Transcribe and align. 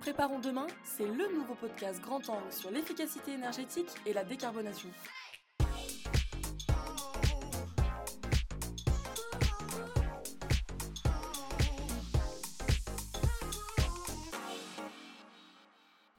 Préparons 0.00 0.38
demain, 0.38 0.66
c'est 0.84 1.06
le 1.06 1.34
nouveau 1.34 1.54
podcast 1.54 2.00
grand 2.00 2.28
angle 2.28 2.52
sur 2.52 2.70
l'efficacité 2.70 3.32
énergétique 3.32 3.90
et 4.06 4.12
la 4.12 4.24
décarbonation. 4.24 4.88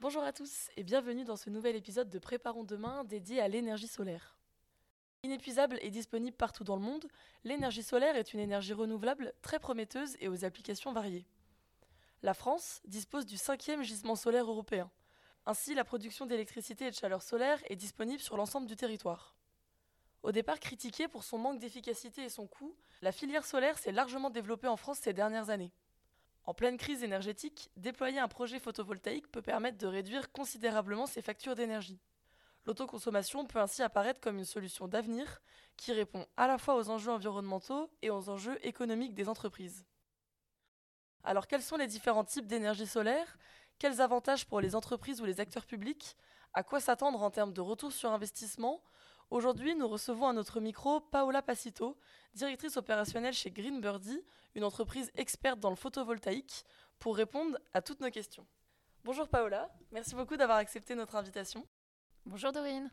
Bonjour 0.00 0.22
à 0.22 0.32
tous 0.32 0.68
et 0.76 0.84
bienvenue 0.84 1.24
dans 1.24 1.36
ce 1.36 1.50
nouvel 1.50 1.76
épisode 1.76 2.08
de 2.08 2.18
Préparons 2.18 2.64
demain 2.64 3.04
dédié 3.04 3.40
à 3.40 3.48
l'énergie 3.48 3.88
solaire. 3.88 4.36
Inépuisable 5.22 5.78
et 5.82 5.90
disponible 5.90 6.36
partout 6.36 6.62
dans 6.62 6.76
le 6.76 6.82
monde, 6.82 7.06
l'énergie 7.42 7.82
solaire 7.82 8.16
est 8.16 8.32
une 8.32 8.40
énergie 8.40 8.72
renouvelable 8.72 9.32
très 9.42 9.58
prometteuse 9.58 10.16
et 10.20 10.28
aux 10.28 10.44
applications 10.44 10.92
variées. 10.92 11.26
La 12.22 12.34
France 12.34 12.80
dispose 12.84 13.26
du 13.26 13.36
cinquième 13.36 13.84
gisement 13.84 14.16
solaire 14.16 14.50
européen. 14.50 14.90
Ainsi, 15.46 15.76
la 15.76 15.84
production 15.84 16.26
d'électricité 16.26 16.86
et 16.86 16.90
de 16.90 16.96
chaleur 16.96 17.22
solaire 17.22 17.60
est 17.70 17.76
disponible 17.76 18.20
sur 18.20 18.36
l'ensemble 18.36 18.66
du 18.66 18.74
territoire. 18.74 19.36
Au 20.24 20.32
départ 20.32 20.58
critiquée 20.58 21.06
pour 21.06 21.22
son 21.22 21.38
manque 21.38 21.60
d'efficacité 21.60 22.24
et 22.24 22.28
son 22.28 22.48
coût, 22.48 22.74
la 23.02 23.12
filière 23.12 23.46
solaire 23.46 23.78
s'est 23.78 23.92
largement 23.92 24.30
développée 24.30 24.66
en 24.66 24.76
France 24.76 24.98
ces 24.98 25.12
dernières 25.12 25.50
années. 25.50 25.72
En 26.44 26.54
pleine 26.54 26.76
crise 26.76 27.04
énergétique, 27.04 27.70
déployer 27.76 28.18
un 28.18 28.26
projet 28.26 28.58
photovoltaïque 28.58 29.30
peut 29.30 29.42
permettre 29.42 29.78
de 29.78 29.86
réduire 29.86 30.32
considérablement 30.32 31.06
ses 31.06 31.22
factures 31.22 31.54
d'énergie. 31.54 32.00
L'autoconsommation 32.66 33.46
peut 33.46 33.60
ainsi 33.60 33.80
apparaître 33.82 34.20
comme 34.20 34.38
une 34.38 34.44
solution 34.44 34.88
d'avenir 34.88 35.40
qui 35.76 35.92
répond 35.92 36.26
à 36.36 36.48
la 36.48 36.58
fois 36.58 36.74
aux 36.74 36.90
enjeux 36.90 37.12
environnementaux 37.12 37.88
et 38.02 38.10
aux 38.10 38.28
enjeux 38.28 38.58
économiques 38.66 39.14
des 39.14 39.28
entreprises. 39.28 39.84
Alors 41.24 41.46
quels 41.46 41.62
sont 41.62 41.76
les 41.76 41.86
différents 41.86 42.24
types 42.24 42.46
d'énergie 42.46 42.86
solaire? 42.86 43.38
Quels 43.78 44.00
avantages 44.00 44.46
pour 44.46 44.60
les 44.60 44.74
entreprises 44.74 45.20
ou 45.20 45.24
les 45.24 45.40
acteurs 45.40 45.66
publics? 45.66 46.16
À 46.54 46.62
quoi 46.62 46.80
s'attendre 46.80 47.22
en 47.22 47.30
termes 47.30 47.52
de 47.52 47.60
retour 47.60 47.92
sur 47.92 48.10
investissement? 48.10 48.82
Aujourd'hui, 49.30 49.74
nous 49.74 49.86
recevons 49.86 50.26
à 50.26 50.32
notre 50.32 50.58
micro 50.58 51.00
Paola 51.00 51.42
Pacito, 51.42 51.98
directrice 52.34 52.78
opérationnelle 52.78 53.34
chez 53.34 53.50
Greenbirdie, 53.50 54.24
une 54.54 54.64
entreprise 54.64 55.10
experte 55.14 55.60
dans 55.60 55.68
le 55.70 55.76
photovoltaïque, 55.76 56.64
pour 56.98 57.14
répondre 57.14 57.58
à 57.74 57.82
toutes 57.82 58.00
nos 58.00 58.10
questions. 58.10 58.46
Bonjour 59.04 59.28
Paola, 59.28 59.70
merci 59.92 60.14
beaucoup 60.14 60.36
d'avoir 60.36 60.58
accepté 60.58 60.94
notre 60.94 61.14
invitation. 61.14 61.66
Bonjour 62.26 62.52
Dorine. 62.52 62.90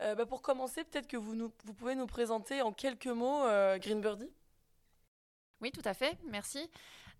Euh, 0.00 0.14
bah, 0.14 0.26
pour 0.26 0.42
commencer, 0.42 0.84
peut-être 0.84 1.06
que 1.06 1.16
vous, 1.16 1.34
nous, 1.34 1.52
vous, 1.64 1.74
pouvez 1.74 1.94
nous 1.94 2.06
présenter 2.06 2.62
en 2.62 2.72
quelques 2.72 3.06
mots 3.06 3.44
euh, 3.44 3.78
Greenbirdie 3.78 4.30
oui, 5.60 5.70
tout 5.72 5.82
à 5.84 5.94
fait, 5.94 6.18
merci. 6.24 6.70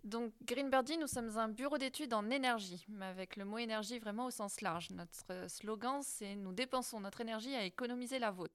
Donc 0.05 0.33
Greenbirdie, 0.45 0.97
nous 0.97 1.07
sommes 1.07 1.37
un 1.37 1.49
bureau 1.49 1.77
d'études 1.77 2.15
en 2.15 2.31
énergie, 2.31 2.85
mais 2.89 3.07
avec 3.07 3.37
le 3.37 3.45
mot 3.45 3.59
énergie 3.59 3.99
vraiment 3.99 4.27
au 4.27 4.31
sens 4.31 4.61
large. 4.61 4.91
Notre 4.91 5.51
slogan, 5.51 6.01
c'est 6.03 6.37
nous 6.37 6.53
dépensons 6.53 7.01
notre 7.01 7.21
énergie 7.21 7.55
à 7.55 7.65
économiser 7.65 8.19
la 8.19 8.31
vôtre. 8.31 8.55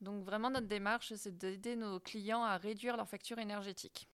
Donc 0.00 0.24
vraiment 0.24 0.50
notre 0.50 0.68
démarche, 0.68 1.12
c'est 1.14 1.36
d'aider 1.36 1.74
nos 1.74 1.98
clients 1.98 2.44
à 2.44 2.56
réduire 2.56 2.96
leur 2.96 3.08
facture 3.08 3.38
énergétique. 3.38 4.08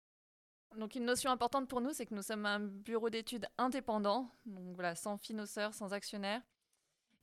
Donc 0.77 0.94
une 0.94 1.05
notion 1.05 1.30
importante 1.30 1.68
pour 1.68 1.80
nous, 1.80 1.92
c'est 1.92 2.06
que 2.06 2.14
nous 2.14 2.22
sommes 2.22 2.46
un 2.46 2.60
bureau 2.60 3.10
d'études 3.10 3.46
indépendant, 3.58 4.30
donc 4.46 4.74
voilà, 4.74 4.94
sans 4.94 5.18
financeurs, 5.18 5.74
sans 5.74 5.92
actionnaires, 5.92 6.40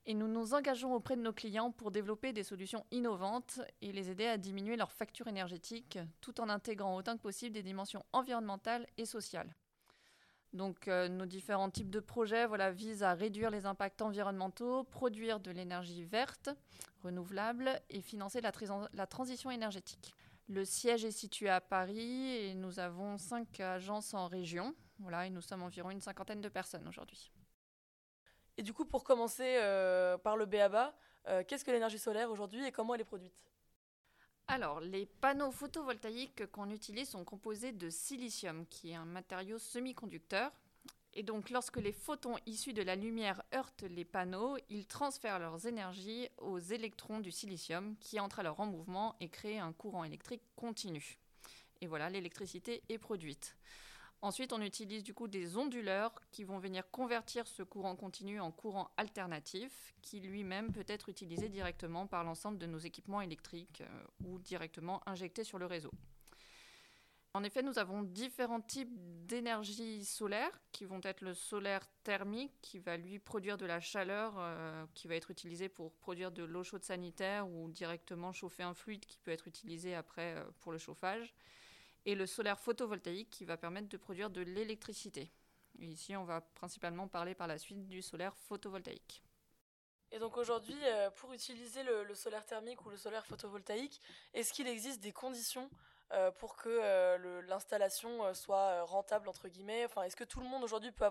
et 0.06 0.14
nous 0.14 0.28
nous 0.28 0.54
engageons 0.54 0.94
auprès 0.94 1.16
de 1.16 1.22
nos 1.22 1.32
clients 1.32 1.72
pour 1.72 1.90
développer 1.90 2.32
des 2.32 2.42
solutions 2.42 2.84
innovantes 2.90 3.60
et 3.82 3.92
les 3.92 4.10
aider 4.10 4.26
à 4.26 4.38
diminuer 4.38 4.76
leur 4.76 4.92
facture 4.92 5.28
énergétique 5.28 5.98
tout 6.20 6.40
en 6.40 6.48
intégrant 6.48 6.96
autant 6.96 7.16
que 7.16 7.22
possible 7.22 7.54
des 7.54 7.62
dimensions 7.62 8.04
environnementales 8.12 8.86
et 8.96 9.04
sociales. 9.04 9.54
Donc 10.52 10.88
euh, 10.88 11.08
nos 11.08 11.26
différents 11.26 11.70
types 11.70 11.90
de 11.90 12.00
projets 12.00 12.46
voilà, 12.46 12.72
visent 12.72 13.04
à 13.04 13.14
réduire 13.14 13.50
les 13.50 13.66
impacts 13.66 14.02
environnementaux, 14.02 14.84
produire 14.84 15.38
de 15.38 15.50
l'énergie 15.50 16.02
verte, 16.02 16.50
renouvelable 17.04 17.80
et 17.88 18.00
financer 18.00 18.40
la, 18.40 18.50
la, 18.92 19.06
transition 19.06 19.50
énergétique. 19.50 20.12
Le 20.48 20.64
siège 20.64 21.04
est 21.04 21.12
situé 21.12 21.48
à 21.48 21.60
Paris 21.60 22.34
et 22.34 22.54
nous 22.54 22.80
avons 22.80 23.16
cinq 23.16 23.60
agences 23.60 24.12
en 24.14 24.26
région. 24.26 24.74
Voilà, 24.98 25.26
et 25.26 25.30
nous 25.30 25.40
sommes 25.40 25.62
environ 25.62 25.90
une 25.90 26.00
cinquantaine 26.00 26.40
de 26.40 26.48
personnes 26.48 26.86
aujourd'hui. 26.88 27.30
Et 28.60 28.62
du 28.62 28.74
coup, 28.74 28.84
pour 28.84 29.04
commencer 29.04 29.56
euh, 29.56 30.18
par 30.18 30.36
le 30.36 30.44
BABA, 30.44 30.94
euh, 31.28 31.42
qu'est-ce 31.48 31.64
que 31.64 31.70
l'énergie 31.70 31.98
solaire 31.98 32.30
aujourd'hui 32.30 32.62
et 32.66 32.70
comment 32.70 32.94
elle 32.94 33.00
est 33.00 33.04
produite? 33.04 33.42
Alors, 34.48 34.80
les 34.80 35.06
panneaux 35.06 35.50
photovoltaïques 35.50 36.44
qu'on 36.50 36.68
utilise 36.68 37.08
sont 37.08 37.24
composés 37.24 37.72
de 37.72 37.88
silicium, 37.88 38.66
qui 38.66 38.90
est 38.90 38.96
un 38.96 39.06
matériau 39.06 39.56
semi-conducteur. 39.56 40.52
Et 41.14 41.22
donc, 41.22 41.48
lorsque 41.48 41.78
les 41.78 41.92
photons 41.92 42.36
issus 42.44 42.74
de 42.74 42.82
la 42.82 42.96
lumière 42.96 43.42
heurtent 43.54 43.84
les 43.84 44.04
panneaux, 44.04 44.58
ils 44.68 44.86
transfèrent 44.86 45.38
leurs 45.38 45.66
énergies 45.66 46.28
aux 46.36 46.58
électrons 46.58 47.20
du 47.20 47.32
silicium, 47.32 47.96
qui 47.96 48.20
entrent 48.20 48.40
alors 48.40 48.60
en 48.60 48.66
mouvement 48.66 49.16
et 49.20 49.30
créent 49.30 49.58
un 49.58 49.72
courant 49.72 50.04
électrique 50.04 50.42
continu. 50.54 51.16
Et 51.80 51.86
voilà, 51.86 52.10
l'électricité 52.10 52.82
est 52.90 52.98
produite. 52.98 53.56
Ensuite, 54.22 54.52
on 54.52 54.60
utilise 54.60 55.02
du 55.02 55.14
coup 55.14 55.28
des 55.28 55.56
onduleurs 55.56 56.12
qui 56.30 56.44
vont 56.44 56.58
venir 56.58 56.90
convertir 56.90 57.46
ce 57.46 57.62
courant 57.62 57.96
continu 57.96 58.38
en 58.38 58.52
courant 58.52 58.90
alternatif 58.98 59.94
qui 60.02 60.20
lui-même 60.20 60.72
peut 60.72 60.84
être 60.88 61.08
utilisé 61.08 61.48
directement 61.48 62.06
par 62.06 62.22
l'ensemble 62.22 62.58
de 62.58 62.66
nos 62.66 62.78
équipements 62.78 63.22
électriques 63.22 63.80
euh, 63.80 64.04
ou 64.26 64.38
directement 64.38 65.00
injecté 65.08 65.42
sur 65.42 65.58
le 65.58 65.64
réseau. 65.64 65.90
En 67.32 67.44
effet, 67.44 67.62
nous 67.62 67.78
avons 67.78 68.02
différents 68.02 68.60
types 68.60 68.92
d'énergie 69.26 70.04
solaire 70.04 70.50
qui 70.72 70.84
vont 70.84 71.00
être 71.04 71.22
le 71.22 71.32
solaire 71.32 71.86
thermique 72.02 72.52
qui 72.60 72.78
va 72.78 72.98
lui 72.98 73.20
produire 73.20 73.56
de 73.56 73.66
la 73.66 73.80
chaleur 73.80 74.34
euh, 74.36 74.84
qui 74.94 75.08
va 75.08 75.14
être 75.14 75.30
utilisée 75.30 75.70
pour 75.70 75.92
produire 75.94 76.32
de 76.32 76.42
l'eau 76.42 76.64
chaude 76.64 76.84
sanitaire 76.84 77.48
ou 77.48 77.70
directement 77.70 78.32
chauffer 78.32 78.64
un 78.64 78.74
fluide 78.74 79.06
qui 79.06 79.16
peut 79.18 79.30
être 79.30 79.48
utilisé 79.48 79.94
après 79.94 80.34
euh, 80.36 80.44
pour 80.58 80.72
le 80.72 80.78
chauffage 80.78 81.32
et 82.06 82.14
le 82.14 82.26
solaire 82.26 82.58
photovoltaïque 82.58 83.30
qui 83.30 83.44
va 83.44 83.56
permettre 83.56 83.88
de 83.88 83.96
produire 83.96 84.30
de 84.30 84.40
l'électricité. 84.40 85.30
ici, 85.78 86.16
on 86.16 86.24
va 86.24 86.40
principalement 86.40 87.08
parler 87.08 87.34
par 87.34 87.46
la 87.46 87.58
suite 87.58 87.86
du 87.86 88.02
solaire 88.02 88.36
photovoltaïque. 88.36 89.22
Et 90.12 90.18
donc 90.18 90.36
aujourd'hui, 90.36 90.78
euh, 90.84 91.10
pour 91.10 91.32
utiliser 91.32 91.82
le, 91.84 92.14
solaire 92.14 92.44
thermique 92.44 92.84
ou 92.84 92.90
le 92.90 92.96
solaire 92.96 93.24
photovoltaïque, 93.26 94.00
est-ce 94.34 94.52
qu'il 94.52 94.66
existe 94.66 95.00
des 95.00 95.12
conditions 95.12 95.70
euh, 96.12 96.32
pour 96.32 96.56
que 96.56 96.68
euh, 96.68 97.42
l'installation 97.42 98.34
soit 98.34 98.82
rentable 98.82 99.28
entre 99.28 99.48
guillemets? 99.48 99.84
Enfin, 99.84 100.02
est-ce 100.02 100.16
que 100.16 100.24
tout 100.24 100.40
le 100.40 100.46
monde 100.46 100.64
aujourd'hui 100.64 100.90
peut 100.90 101.04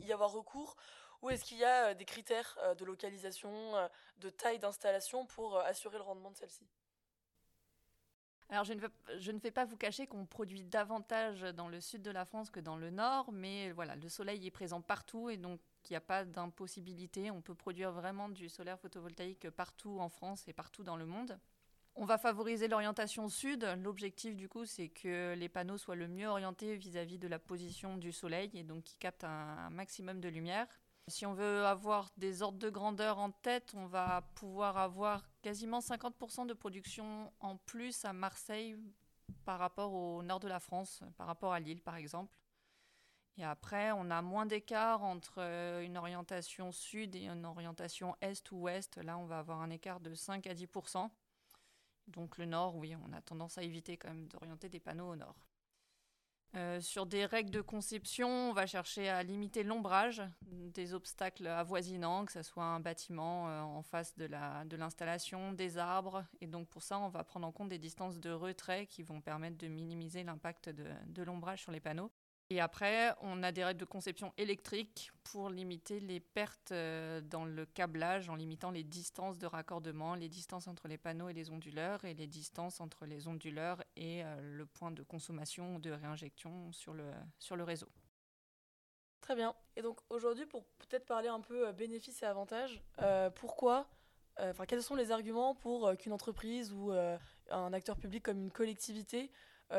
y 0.00 0.12
avoir 0.12 0.32
recours, 0.32 0.76
ou 1.20 1.28
est-ce 1.28 1.44
qu'il 1.44 1.58
y 1.58 1.64
a 1.64 1.92
des 1.92 2.04
critères 2.06 2.58
de 2.78 2.84
localisation, 2.84 3.74
de 4.18 4.30
taille 4.30 4.58
d'installation 4.58 5.26
pour 5.26 5.58
assurer 5.58 5.98
le 5.98 6.04
rendement 6.04 6.30
de 6.30 6.36
celle-ci? 6.36 6.66
Alors, 8.48 8.64
je 8.64 8.74
ne, 8.74 8.80
veux, 8.80 8.92
vais 9.42 9.50
pas 9.50 9.64
vous 9.64 9.76
cacher 9.76 10.06
qu'on 10.06 10.24
produit 10.24 10.62
davantage 10.62 11.42
dans 11.54 11.68
le 11.68 11.80
sud 11.80 12.02
de 12.02 12.12
la 12.12 12.24
France 12.24 12.50
que 12.50 12.60
dans 12.60 12.76
le 12.76 12.90
nord, 12.90 13.32
mais 13.32 13.72
voilà, 13.72 13.96
le 13.96 14.08
soleil 14.08 14.46
est 14.46 14.52
présent 14.52 14.80
partout 14.80 15.30
et 15.30 15.36
donc 15.36 15.60
il 15.88 15.92
n'y 15.92 15.96
a 15.96 16.00
pas 16.00 16.24
d'impossibilité. 16.24 17.32
On 17.32 17.42
peut 17.42 17.54
produire 17.54 17.90
vraiment 17.90 18.28
du 18.28 18.48
solaire 18.48 18.78
photovoltaïque 18.78 19.50
partout 19.50 19.98
en 19.98 20.08
France 20.08 20.46
et 20.46 20.52
partout 20.52 20.84
dans 20.84 20.96
le 20.96 21.06
monde. 21.06 21.38
On 21.96 22.04
va 22.04 22.18
favoriser 22.18 22.68
l'orientation 22.68 23.28
sud. 23.28 23.66
L'objectif, 23.82 24.36
du 24.36 24.48
coup, 24.48 24.64
c'est 24.64 24.88
que 24.88 25.34
les 25.34 25.48
panneaux 25.48 25.78
soient 25.78 25.96
le 25.96 26.08
mieux 26.08 26.28
orientés 26.28 26.76
vis-à-vis 26.76 27.18
de 27.18 27.26
la 27.26 27.38
position 27.38 27.96
du 27.96 28.12
soleil 28.12 28.50
et 28.54 28.64
donc 28.64 28.84
qui 28.84 28.96
captent 28.96 29.24
un 29.24 29.70
maximum 29.70 30.20
de 30.20 30.28
lumière. 30.28 30.68
Si 31.08 31.24
on 31.24 31.34
veut 31.34 31.64
avoir 31.64 32.10
des 32.16 32.42
ordres 32.42 32.58
de 32.58 32.68
grandeur 32.68 33.18
en 33.18 33.30
tête, 33.30 33.72
on 33.76 33.86
va 33.86 34.22
pouvoir 34.34 34.76
avoir 34.76 35.22
quasiment 35.40 35.78
50% 35.78 36.46
de 36.46 36.52
production 36.52 37.32
en 37.38 37.56
plus 37.56 38.04
à 38.04 38.12
Marseille 38.12 38.76
par 39.44 39.60
rapport 39.60 39.92
au 39.92 40.24
nord 40.24 40.40
de 40.40 40.48
la 40.48 40.58
France, 40.58 41.04
par 41.16 41.28
rapport 41.28 41.52
à 41.52 41.60
Lille 41.60 41.80
par 41.80 41.94
exemple. 41.94 42.36
Et 43.38 43.44
après, 43.44 43.92
on 43.92 44.10
a 44.10 44.20
moins 44.20 44.46
d'écart 44.46 45.04
entre 45.04 45.36
euh, 45.38 45.82
une 45.82 45.96
orientation 45.96 46.72
sud 46.72 47.14
et 47.14 47.26
une 47.26 47.44
orientation 47.44 48.16
est 48.20 48.50
ou 48.50 48.62
ouest. 48.62 48.96
Là, 48.96 49.16
on 49.18 49.26
va 49.26 49.38
avoir 49.38 49.60
un 49.60 49.70
écart 49.70 50.00
de 50.00 50.14
5 50.14 50.46
à 50.48 50.54
10% 50.54 51.08
Donc 52.08 52.38
le 52.38 52.46
nord, 52.46 52.76
oui, 52.76 52.96
on 52.96 53.12
a 53.12 53.20
tendance 53.20 53.58
à 53.58 53.62
éviter 53.62 53.96
quand 53.96 54.08
même 54.08 54.26
d'orienter 54.26 54.68
des 54.68 54.80
panneaux 54.80 55.10
au 55.10 55.16
nord. 55.16 55.45
Euh, 56.54 56.80
sur 56.80 57.04
des 57.04 57.26
règles 57.26 57.50
de 57.50 57.60
conception, 57.60 58.28
on 58.28 58.52
va 58.52 58.66
chercher 58.66 59.08
à 59.08 59.22
limiter 59.22 59.62
l'ombrage 59.62 60.22
des 60.42 60.94
obstacles 60.94 61.46
avoisinants, 61.46 62.24
que 62.24 62.32
ce 62.32 62.42
soit 62.42 62.64
un 62.64 62.80
bâtiment 62.80 63.48
euh, 63.48 63.60
en 63.60 63.82
face 63.82 64.16
de 64.16 64.26
l'installation, 64.76 65.52
de 65.52 65.56
des 65.56 65.76
arbres. 65.76 66.24
Et 66.40 66.46
donc 66.46 66.68
pour 66.68 66.82
ça, 66.82 66.98
on 66.98 67.08
va 67.08 67.24
prendre 67.24 67.46
en 67.46 67.52
compte 67.52 67.68
des 67.68 67.78
distances 67.78 68.20
de 68.20 68.30
retrait 68.30 68.86
qui 68.86 69.02
vont 69.02 69.20
permettre 69.20 69.58
de 69.58 69.68
minimiser 69.68 70.22
l'impact 70.22 70.70
de 70.70 71.22
l'ombrage 71.22 71.62
sur 71.62 71.72
les 71.72 71.80
panneaux. 71.80 72.10
Et 72.48 72.60
après, 72.60 73.12
on 73.22 73.42
a 73.42 73.50
des 73.50 73.64
règles 73.64 73.80
de 73.80 73.84
conception 73.84 74.32
électrique 74.38 75.10
pour 75.24 75.50
limiter 75.50 75.98
les 75.98 76.20
pertes 76.20 76.70
euh, 76.70 77.20
dans 77.20 77.44
le 77.44 77.66
câblage 77.66 78.30
en 78.30 78.36
limitant 78.36 78.70
les 78.70 78.84
distances 78.84 79.36
de 79.36 79.46
raccordement, 79.46 80.14
les 80.14 80.28
distances 80.28 80.68
entre 80.68 80.86
les 80.86 80.96
panneaux 80.96 81.28
et 81.28 81.32
les 81.32 81.50
onduleurs 81.50 82.04
et 82.04 82.14
les 82.14 82.28
distances 82.28 82.80
entre 82.80 83.04
les 83.04 83.26
onduleurs 83.26 83.82
et 83.96 84.24
euh, 84.24 84.36
le 84.40 84.64
point 84.64 84.92
de 84.92 85.02
consommation 85.02 85.74
ou 85.74 85.78
de 85.80 85.90
réinjection 85.90 86.70
sur 86.70 86.92
le, 86.92 87.10
sur 87.40 87.56
le 87.56 87.64
réseau. 87.64 87.88
Très 89.22 89.34
bien. 89.34 89.56
Et 89.74 89.82
donc 89.82 89.98
aujourd'hui, 90.08 90.46
pour 90.46 90.64
peut-être 90.78 91.04
parler 91.04 91.26
un 91.26 91.40
peu 91.40 91.72
bénéfices 91.72 92.22
et 92.22 92.26
avantages, 92.26 92.80
pourquoi, 93.34 93.88
enfin 94.38 94.66
quels 94.66 94.84
sont 94.84 94.94
les 94.94 95.10
arguments 95.10 95.56
pour 95.56 95.96
qu'une 95.96 96.12
entreprise 96.12 96.72
ou 96.72 96.92
un 96.92 97.72
acteur 97.72 97.96
public 97.96 98.22
comme 98.22 98.38
une 98.38 98.52
collectivité 98.52 99.32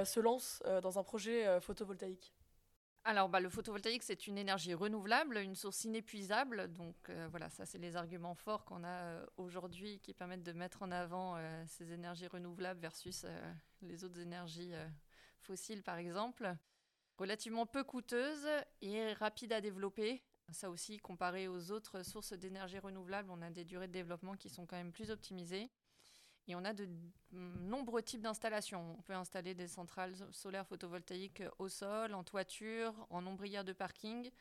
se 0.04 0.20
lance 0.20 0.62
dans 0.82 1.00
un 1.00 1.04
projet 1.04 1.62
photovoltaïque? 1.62 2.34
Alors, 3.08 3.30
bah, 3.30 3.40
le 3.40 3.48
photovoltaïque, 3.48 4.04
c'est 4.04 4.28
une 4.28 4.38
énergie 4.38 4.74
renouvelable, 4.74 5.38
une 5.38 5.56
source 5.56 5.86
inépuisable. 5.86 6.74
Donc, 6.74 6.94
euh, 7.08 7.30
voilà, 7.32 7.50
ça, 7.50 7.66
c'est 7.66 7.78
les 7.78 7.96
arguments 7.96 8.36
forts 8.36 8.66
qu'on 8.66 8.84
a 8.84 9.02
euh, 9.02 9.26
aujourd'hui 9.38 10.02
qui 10.02 10.14
permettent 10.14 10.44
de 10.44 10.52
mettre 10.52 10.84
en 10.84 10.92
avant 10.92 11.38
euh, 11.38 11.64
ces 11.68 11.94
énergies 11.94 12.28
renouvelables 12.28 12.82
versus 12.82 13.26
les 13.82 14.04
autres 14.04 14.20
énergies 14.20 14.74
fossiles, 15.40 15.84
par 15.84 15.96
exemple. 15.96 16.54
Relativement 17.18 17.66
peu 17.66 17.86
coûteuse 17.86 18.46
et 18.82 19.14
rapide 19.14 19.54
à 19.54 19.62
développer. 19.62 20.22
Ça 20.52 20.70
aussi, 20.70 20.98
comparé 20.98 21.48
aux 21.48 21.72
autres 21.72 22.04
sources 22.04 22.34
d'énergie 22.34 22.80
renouvelable, 22.80 23.32
on 23.32 23.42
a 23.42 23.50
des 23.50 23.64
durées 23.64 23.88
de 23.88 23.94
développement 23.94 24.36
qui 24.36 24.50
sont 24.50 24.66
quand 24.66 24.76
même 24.76 24.92
plus 24.92 25.12
optimisées. 25.12 25.72
Et 26.48 26.56
on 26.56 26.64
a 26.64 26.74
de 26.74 26.88
nombreux 27.32 28.02
types 28.02 28.22
d'installations. 28.22 28.96
On 28.98 29.02
peut 29.02 29.14
installer 29.14 29.54
des 29.54 29.68
centrales 29.68 30.16
solaires 30.32 30.66
photovoltaïques 30.66 31.44
au 31.60 31.68
sol, 31.68 32.14
en 32.14 32.24
toiture, 32.24 32.94
en 33.10 33.26
ombrière 33.28 33.66
de 33.66 33.74
parking. 33.74 34.32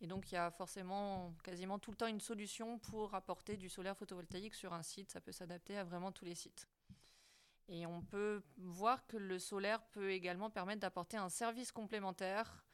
Et 0.00 0.06
donc, 0.06 0.30
il 0.30 0.36
y 0.36 0.38
a 0.38 0.50
forcément 0.52 1.34
quasiment 1.42 1.80
tout 1.80 1.90
le 1.90 1.96
temps 1.96 2.06
une 2.06 2.20
solution 2.20 2.78
pour 2.78 3.14
apporter 3.14 3.56
du 3.56 3.68
solaire 3.68 3.96
photovoltaïque 3.96 4.54
sur 4.54 4.72
un 4.72 4.82
site. 4.82 5.10
Ça 5.10 5.20
peut 5.20 5.32
s'adapter 5.32 5.76
à 5.76 5.82
vraiment 5.82 6.12
tous 6.12 6.24
les 6.24 6.36
sites. 6.36 6.68
Et 7.68 7.84
on 7.86 8.02
peut 8.02 8.42
voir 8.56 9.06
que 9.06 9.16
le 9.16 9.38
solaire 9.38 9.82
peut 9.82 10.10
également 10.10 10.50
permettre 10.50 10.80
d'apporter 10.80 11.16
un 11.16 11.28
service 11.28 11.72
complémentaire 11.72 12.64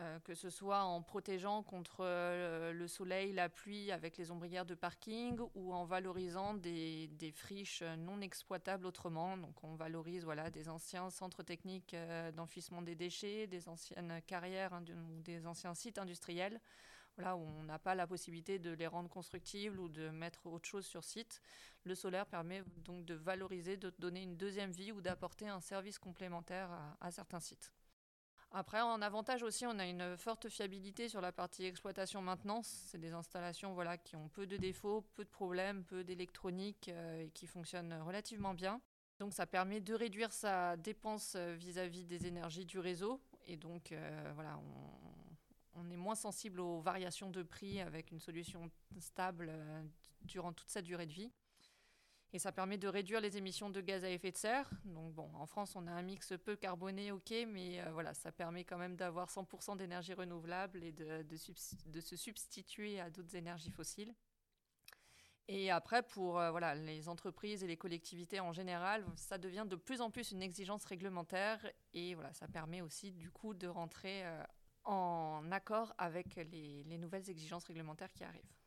euh, 0.00 0.20
que 0.20 0.34
ce 0.34 0.48
soit 0.48 0.84
en 0.84 1.02
protégeant 1.02 1.64
contre 1.64 1.98
euh, 2.02 2.72
le 2.72 2.86
soleil, 2.86 3.32
la 3.32 3.48
pluie 3.48 3.90
avec 3.90 4.16
les 4.16 4.30
ombrières 4.30 4.64
de 4.64 4.76
parking 4.76 5.40
ou 5.56 5.74
en 5.74 5.84
valorisant 5.84 6.54
des, 6.54 7.32
friches 7.34 7.82
non 7.82 8.20
exploitables 8.20 8.86
autrement. 8.86 9.36
Donc 9.36 9.64
on 9.64 9.74
valorise 9.74 10.22
voilà, 10.22 10.50
des 10.50 10.68
anciens 10.68 11.10
centres 11.10 11.42
techniques 11.42 11.94
euh, 11.94 12.30
d'enfouissement 12.30 12.80
des 12.80 12.94
déchets, 12.94 13.48
des 13.48 13.68
anciennes 13.68 14.20
carrières 14.28 14.72
ou 14.72 15.20
des 15.22 15.46
anciens 15.46 15.74
sites 15.74 15.98
industriels. 15.98 16.60
Où 17.18 17.48
on 17.58 17.64
n'a 17.64 17.80
pas 17.80 17.96
la 17.96 18.06
possibilité 18.06 18.60
de 18.60 18.70
les 18.70 18.86
rendre 18.86 19.08
constructibles 19.08 19.80
ou 19.80 19.88
de 19.88 20.08
mettre 20.08 20.46
autre 20.46 20.68
chose 20.68 20.86
sur 20.86 21.02
site. 21.02 21.42
Le 21.82 21.96
solaire 21.96 22.26
permet 22.26 22.62
donc 22.84 23.04
de 23.06 23.14
valoriser, 23.14 23.76
de 23.76 23.92
donner 23.98 24.22
une 24.22 24.36
deuxième 24.36 24.70
vie 24.70 24.92
ou 24.92 25.00
d'apporter 25.00 25.48
un 25.48 25.60
service 25.60 25.98
complémentaire 25.98 26.70
à 27.00 27.10
certains 27.10 27.40
sites. 27.40 27.72
Après, 28.50 28.80
en 28.80 29.02
avantage 29.02 29.42
aussi, 29.42 29.66
on 29.66 29.78
a 29.78 29.86
une 29.86 30.16
forte 30.16 30.48
fiabilité 30.48 31.08
sur 31.08 31.20
la 31.20 31.32
partie 31.32 31.64
exploitation-maintenance. 31.66 32.66
C'est 32.86 32.98
des 32.98 33.12
installations 33.12 33.74
voilà, 33.74 33.98
qui 33.98 34.16
ont 34.16 34.28
peu 34.28 34.46
de 34.46 34.56
défauts, 34.56 35.02
peu 35.14 35.24
de 35.24 35.28
problèmes, 35.28 35.84
peu 35.84 36.02
d'électronique 36.02 36.88
euh, 36.88 37.24
et 37.24 37.30
qui 37.30 37.46
fonctionnent 37.46 37.94
relativement 38.06 38.54
bien. 38.54 38.80
Donc 39.18 39.34
ça 39.34 39.46
permet 39.46 39.80
de 39.80 39.94
réduire 39.94 40.32
sa 40.32 40.76
dépense 40.78 41.34
euh, 41.36 41.54
vis-à-vis 41.56 42.06
des 42.06 42.26
énergies 42.26 42.64
du 42.64 42.78
réseau. 42.78 43.20
Et 43.46 43.56
donc 43.56 43.92
euh, 43.92 44.32
voilà, 44.34 44.58
on, 44.58 45.80
on, 45.80 45.90
est 45.90 45.96
moins 45.96 46.14
sensible 46.14 46.60
aux 46.60 46.80
variations 46.80 47.30
de 47.30 47.42
prix 47.42 47.80
avec 47.82 48.12
une 48.12 48.20
solution 48.20 48.70
stable 48.98 49.52
durant 50.22 50.54
toute 50.54 50.70
sa 50.70 50.80
durée 50.80 51.06
de 51.06 51.12
vie. 51.12 51.30
Et 52.34 52.38
ça 52.38 52.52
permet 52.52 52.76
de 52.76 52.88
réduire 52.88 53.22
les 53.22 53.38
émissions 53.38 53.70
de 53.70 53.80
gaz 53.80 54.04
à 54.04 54.10
effet 54.10 54.30
de 54.30 54.36
serre. 54.36 54.68
Bon, 54.84 55.30
en 55.34 55.46
France, 55.46 55.74
on 55.76 55.86
a 55.86 55.90
un 55.90 56.02
mix 56.02 56.34
peu 56.44 56.56
carboné, 56.56 57.10
ok, 57.10 57.32
mais 57.48 57.80
euh, 57.80 57.90
voilà, 57.92 58.12
ça 58.12 58.30
permet 58.32 58.64
quand 58.64 58.76
même 58.76 58.96
d'avoir 58.96 59.30
100% 59.30 59.78
d'énergie 59.78 60.12
renouvelable 60.12 60.84
et 60.84 60.92
de, 60.92 61.24
se 61.36 62.16
substituer 62.16 63.00
à 63.00 63.08
d'autres 63.08 63.34
énergies 63.34 63.70
fossiles. 63.70 64.14
Et 65.50 65.70
après, 65.70 66.02
pour 66.02 66.38
euh, 66.38 66.50
voilà, 66.50 66.74
les 66.74 67.08
entreprises 67.08 67.64
et 67.64 67.66
les 67.66 67.78
collectivités 67.78 68.40
en 68.40 68.52
général, 68.52 69.06
ça 69.16 69.38
devient 69.38 69.64
de 69.66 69.76
plus 69.76 70.02
en 70.02 70.10
plus 70.10 70.30
une 70.30 70.42
exigence 70.42 70.84
réglementaire 70.84 71.66
et 71.94 72.14
voilà, 72.14 72.34
ça 72.34 72.46
permet 72.46 72.82
aussi 72.82 73.12
du 73.12 73.30
coup 73.30 73.54
de 73.54 73.66
rentrer 73.66 74.26
euh, 74.26 74.42
en 74.84 75.50
accord 75.50 75.94
avec 75.96 76.36
les 76.36 76.98
nouvelles 76.98 77.30
exigences 77.30 77.64
réglementaires 77.64 78.12
qui 78.12 78.24
arrivent. 78.24 78.57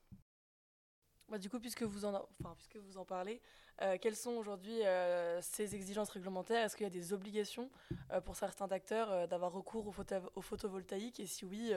Bah, 1.32 1.38
du 1.38 1.50
coup, 1.50 1.62
puisque 1.62 1.84
vous 1.84 2.04
en, 2.04 2.14
enfin, 2.14 2.54
puisque 2.58 2.76
vous 2.76 2.98
en 2.98 3.06
parlez, 3.06 3.40
euh, 3.82 3.98
quelles 4.02 4.18
sont 4.18 4.32
aujourd'hui 4.32 4.86
euh, 4.86 5.42
ces 5.42 5.76
exigences 5.76 6.10
réglementaires? 6.10 6.66
Est-ce 6.66 6.76
qu'il 6.76 6.84
y 6.84 6.88
a 6.88 6.90
des 6.90 7.14
obligations 7.14 7.72
euh, 8.12 8.20
pour 8.20 8.36
certains 8.36 8.70
acteurs 8.70 9.30
d'avoir 9.30 9.54
recours 9.54 9.88
au, 9.88 9.94
photo 9.94 10.16
au, 10.36 10.42
photovoltaïque 10.42 11.22
Et 11.22 11.26
si 11.26 11.46
oui, 11.46 11.72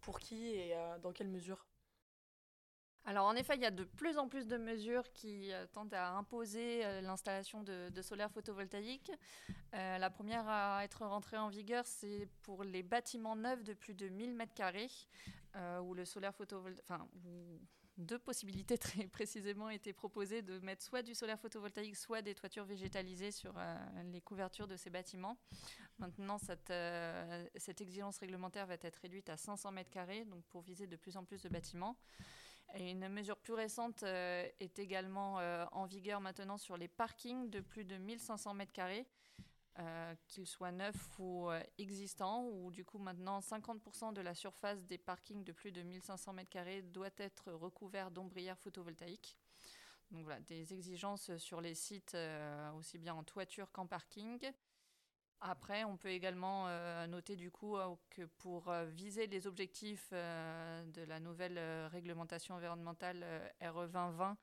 pour 0.00 0.20
qui 0.20 0.46
et 0.46 0.74
dans 1.02 1.12
quelle 1.12 1.28
mesure? 1.28 1.66
Alors 3.04 3.26
en 3.26 3.36
effet, 3.36 3.56
il 3.56 3.60
y 3.60 3.66
a 3.66 3.70
de 3.70 3.84
plus 3.84 4.16
en 4.16 4.26
plus 4.26 4.46
de 4.46 4.56
mesures 4.56 5.12
qui 5.12 5.52
tentent 5.74 5.92
à 5.92 6.12
imposer 6.12 7.02
l'installation 7.02 7.62
de, 7.62 8.00
solaire 8.00 8.30
photovoltaïque. 8.30 9.12
la 9.74 10.08
première 10.08 10.48
à 10.48 10.82
être 10.82 11.04
rentrée 11.04 11.36
en 11.36 11.50
vigueur, 11.50 11.84
c'est 11.84 12.26
pour 12.40 12.64
les 12.64 12.82
bâtiments 12.82 13.36
neufs 13.36 13.62
de 13.64 13.74
plus 13.74 13.92
de 13.92 14.08
1000 14.08 14.34
m2, 14.34 15.80
où 15.82 15.92
le 15.92 16.06
solaire 16.06 16.34
photovoltaïque, 16.34 16.88
deux 17.98 18.18
possibilités 18.18 18.78
très 18.78 19.06
précisément 19.08 19.68
étaient 19.70 19.92
proposées 19.92 20.42
de 20.42 20.58
mettre 20.60 20.82
soit 20.82 21.02
du 21.02 21.14
solaire 21.14 21.38
photovoltaïque, 21.38 21.96
soit 21.96 22.22
des 22.22 22.34
toitures 22.34 22.64
végétalisées 22.64 23.30
sur 23.30 23.54
euh, 23.56 23.76
les 24.12 24.20
couvertures 24.20 24.66
de 24.66 24.76
ces 24.76 24.90
bâtiments. 24.90 25.36
Maintenant, 25.98 26.38
cette, 26.38 26.70
euh, 26.70 27.46
exigence 27.80 28.18
réglementaire 28.18 28.66
va 28.66 28.74
être 28.74 28.96
réduite 28.96 29.28
à 29.28 29.36
500 29.36 29.72
mètres 29.72 29.90
carrés, 29.90 30.24
donc 30.24 30.44
pour 30.46 30.62
viser 30.62 30.86
de 30.86 30.96
plus 30.96 31.16
en 31.16 31.24
plus 31.24 31.42
de 31.42 31.48
bâtiments. 31.48 31.96
Et 32.76 32.90
une 32.90 33.08
mesure 33.08 33.36
plus 33.36 33.52
récente 33.52 34.02
euh, 34.02 34.48
est 34.58 34.78
également 34.78 35.36
en 35.72 35.84
vigueur 35.84 36.20
maintenant 36.20 36.56
sur 36.56 36.76
les 36.76 36.88
parkings 36.88 37.50
de 37.50 37.60
plus 37.60 37.84
de 37.84 37.96
1500 37.96 38.54
mètres 38.54 38.72
carrés. 38.72 39.06
Euh, 39.80 40.14
qu'ils 40.28 40.46
soient 40.46 40.70
neufs 40.70 41.18
ou 41.18 41.50
euh, 41.50 41.60
existants, 41.78 42.44
où 42.44 42.70
du 42.70 42.84
coup 42.84 42.98
maintenant 42.98 43.40
50% 43.40 44.12
de 44.12 44.20
la 44.20 44.32
surface 44.32 44.84
des 44.84 44.98
parkings 44.98 45.42
de 45.42 45.50
plus 45.50 45.72
de 45.72 45.82
1500 45.82 46.32
m2 46.32 46.92
doit 46.92 47.10
être 47.16 47.50
recouvert 47.50 48.12
d'ombrières 48.12 48.56
photovoltaïques. 48.56 49.36
Donc 50.12 50.22
voilà, 50.22 50.38
des 50.42 50.72
exigences 50.72 51.36
sur 51.38 51.60
les 51.60 51.74
sites 51.74 52.14
euh, 52.14 52.70
aussi 52.74 52.98
bien 52.98 53.14
en 53.14 53.24
toiture 53.24 53.72
qu'en 53.72 53.88
parking. 53.88 54.48
Après, 55.40 55.82
on 55.82 55.96
peut 55.96 56.10
également 56.10 56.68
noter 57.08 57.34
du 57.36 57.50
coup 57.50 57.76
que 58.08 58.22
pour 58.22 58.72
viser 58.86 59.26
les 59.26 59.46
objectifs 59.46 60.10
de 60.12 61.04
la 61.04 61.20
nouvelle 61.20 61.58
réglementation 61.88 62.54
environnementale 62.54 63.52
RE 63.60 63.86
2020, 63.86 64.38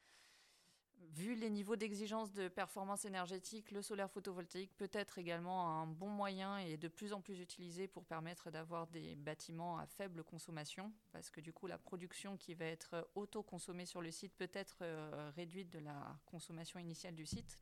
Vu 1.09 1.35
les 1.35 1.49
niveaux 1.49 1.75
d'exigence 1.75 2.31
de 2.31 2.47
performance 2.47 3.05
énergétique, 3.05 3.71
le 3.71 3.81
solaire 3.81 4.09
photovoltaïque 4.09 4.75
peut 4.77 4.89
être 4.93 5.17
également 5.17 5.81
un 5.81 5.87
bon 5.87 6.09
moyen 6.09 6.57
et 6.57 6.77
de 6.77 6.87
plus 6.87 7.13
en 7.13 7.21
plus 7.21 7.39
utilisé 7.39 7.87
pour 7.87 8.05
permettre 8.05 8.49
d'avoir 8.51 8.87
des 8.87 9.15
bâtiments 9.15 9.77
à 9.77 9.85
faible 9.85 10.23
consommation, 10.23 10.91
parce 11.11 11.29
que 11.29 11.41
du 11.41 11.53
coup 11.53 11.67
la 11.67 11.77
production 11.77 12.37
qui 12.37 12.53
va 12.53 12.65
être 12.65 13.09
auto-consommée 13.15 13.85
sur 13.85 14.01
le 14.01 14.11
site 14.11 14.33
peut 14.35 14.51
être 14.53 14.77
euh, 14.83 15.31
réduite 15.35 15.69
de 15.69 15.79
la 15.79 16.17
consommation 16.25 16.79
initiale 16.79 17.15
du 17.15 17.25
site. 17.25 17.59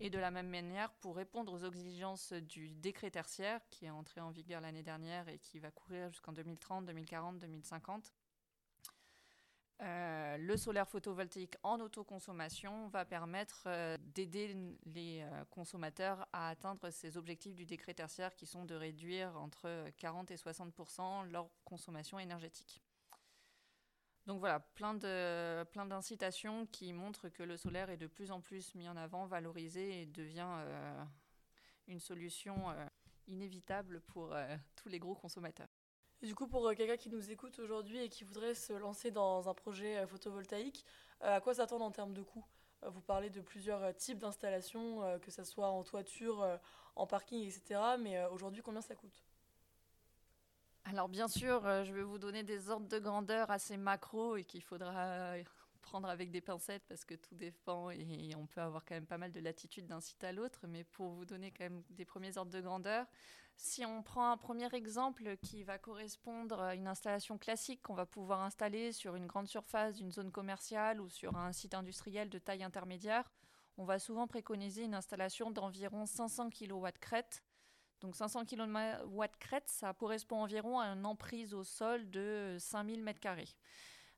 Et 0.00 0.10
de 0.10 0.18
la 0.18 0.30
même 0.30 0.48
manière, 0.48 0.92
pour 0.94 1.16
répondre 1.16 1.52
aux 1.52 1.64
exigences 1.64 2.32
du 2.32 2.74
décret 2.74 3.10
tertiaire, 3.10 3.60
qui 3.70 3.86
est 3.86 3.90
entré 3.90 4.20
en 4.20 4.30
vigueur 4.30 4.60
l'année 4.60 4.82
dernière 4.82 5.28
et 5.28 5.38
qui 5.38 5.60
va 5.60 5.70
courir 5.70 6.10
jusqu'en 6.10 6.32
2030, 6.32 6.86
2040, 6.86 7.38
2050, 7.38 8.12
euh, 9.82 10.38
le 10.38 10.56
solaire 10.56 10.88
photovoltaïque 10.88 11.56
en 11.62 11.80
autoconsommation 11.80 12.88
va 12.88 13.04
permettre 13.04 13.64
euh, 13.66 13.98
d'aider 14.14 14.56
les 14.86 15.20
euh, 15.20 15.44
consommateurs 15.50 16.26
à 16.32 16.48
atteindre 16.48 16.88
ces 16.88 17.18
objectifs 17.18 17.54
du 17.54 17.66
décret 17.66 17.92
tertiaire 17.92 18.34
qui 18.34 18.46
sont 18.46 18.64
de 18.64 18.74
réduire 18.74 19.36
entre 19.36 19.90
40 19.98 20.30
et 20.30 20.38
60 20.38 20.72
leur 21.30 21.50
consommation 21.64 22.18
énergétique. 22.18 22.80
Donc 24.26 24.40
voilà, 24.40 24.60
plein 24.60 24.94
de 24.94 25.62
plein 25.64 25.84
d'incitations 25.84 26.66
qui 26.66 26.92
montrent 26.94 27.28
que 27.28 27.42
le 27.42 27.58
solaire 27.58 27.90
est 27.90 27.98
de 27.98 28.06
plus 28.06 28.30
en 28.30 28.40
plus 28.40 28.74
mis 28.74 28.88
en 28.88 28.96
avant, 28.96 29.26
valorisé 29.26 30.00
et 30.00 30.06
devient 30.06 30.64
une 31.86 32.00
solution 32.00 32.74
inévitable 33.28 34.00
pour 34.00 34.34
tous 34.74 34.88
les 34.88 34.98
gros 34.98 35.14
consommateurs 35.14 35.65
du 36.26 36.34
coup, 36.34 36.46
pour 36.46 36.68
euh, 36.68 36.74
quelqu'un 36.74 36.96
qui 36.96 37.08
nous 37.08 37.30
écoute 37.30 37.58
aujourd'hui 37.58 38.02
et 38.02 38.08
qui 38.08 38.24
voudrait 38.24 38.54
se 38.54 38.72
lancer 38.72 39.10
dans 39.10 39.48
un 39.48 39.54
projet 39.54 39.98
euh, 39.98 40.06
photovoltaïque, 40.06 40.84
euh, 41.22 41.36
à 41.36 41.40
quoi 41.40 41.54
s'attendre 41.54 41.84
en 41.84 41.90
termes 41.90 42.12
de 42.12 42.22
coûts? 42.22 42.44
Vous 42.82 43.00
parlez 43.00 43.30
de 43.30 43.40
plusieurs 43.40 43.96
types 43.96 44.18
d'installations, 44.18 45.18
que 45.20 45.30
ce 45.30 45.42
soit 45.44 45.68
en 45.68 45.82
toiture, 45.82 46.46
en 46.94 47.06
parking, 47.06 47.42
etc. 47.42 47.80
Mais 47.98 48.22
aujourd'hui, 48.26 48.62
combien 48.62 48.82
ça 48.82 48.94
coûte? 48.94 49.24
Alors 50.84 51.08
bien 51.08 51.26
sûr, 51.26 51.62
je 51.84 51.92
vais 51.92 52.02
vous 52.02 52.18
donner 52.18 52.42
des 52.42 52.68
ordres 52.68 52.86
de 52.86 52.98
grandeur 52.98 53.50
assez 53.50 53.78
macro 53.78 54.36
et 54.36 54.44
qu'il 54.44 54.62
faudra 54.62 55.36
prendre 55.86 56.08
avec 56.08 56.32
des 56.32 56.40
pincettes 56.40 56.84
parce 56.88 57.04
que 57.04 57.14
tout 57.14 57.36
dépend 57.36 57.90
et 57.90 58.34
on 58.36 58.46
peut 58.46 58.60
avoir 58.60 58.84
quand 58.84 58.96
même 58.96 59.06
pas 59.06 59.18
mal 59.18 59.30
de 59.30 59.38
latitude 59.38 59.86
d'un 59.86 60.00
site 60.00 60.24
à 60.24 60.32
l'autre. 60.32 60.66
Mais 60.66 60.82
pour 60.82 61.10
vous 61.10 61.24
donner 61.24 61.52
quand 61.52 61.64
même 61.64 61.84
des 61.90 62.04
premiers 62.04 62.36
ordres 62.36 62.50
de 62.50 62.60
grandeur, 62.60 63.06
si 63.56 63.86
on 63.86 64.02
prend 64.02 64.32
un 64.32 64.36
premier 64.36 64.68
exemple 64.74 65.36
qui 65.38 65.62
va 65.62 65.78
correspondre 65.78 66.60
à 66.60 66.74
une 66.74 66.88
installation 66.88 67.38
classique 67.38 67.82
qu'on 67.82 67.94
va 67.94 68.04
pouvoir 68.04 68.42
installer 68.42 68.90
sur 68.90 69.14
une 69.14 69.26
grande 69.26 69.46
surface 69.46 69.94
d'une 69.94 70.10
zone 70.10 70.32
commerciale 70.32 71.00
ou 71.00 71.08
sur 71.08 71.36
un 71.36 71.52
site 71.52 71.74
industriel 71.74 72.28
de 72.30 72.38
taille 72.38 72.64
intermédiaire, 72.64 73.30
on 73.78 73.84
va 73.84 74.00
souvent 74.00 74.26
préconiser 74.26 74.82
une 74.82 74.94
installation 74.94 75.52
d'environ 75.52 76.04
500 76.04 76.50
kW 76.50 76.88
crête. 77.00 77.44
Donc 78.00 78.16
500 78.16 78.44
kW 78.44 79.22
crête, 79.38 79.68
ça 79.68 79.94
correspond 79.94 80.42
environ 80.42 80.80
à 80.80 80.86
une 80.88 81.06
emprise 81.06 81.54
au 81.54 81.62
sol 81.62 82.10
de 82.10 82.56
5000 82.58 83.04
m2. 83.04 83.54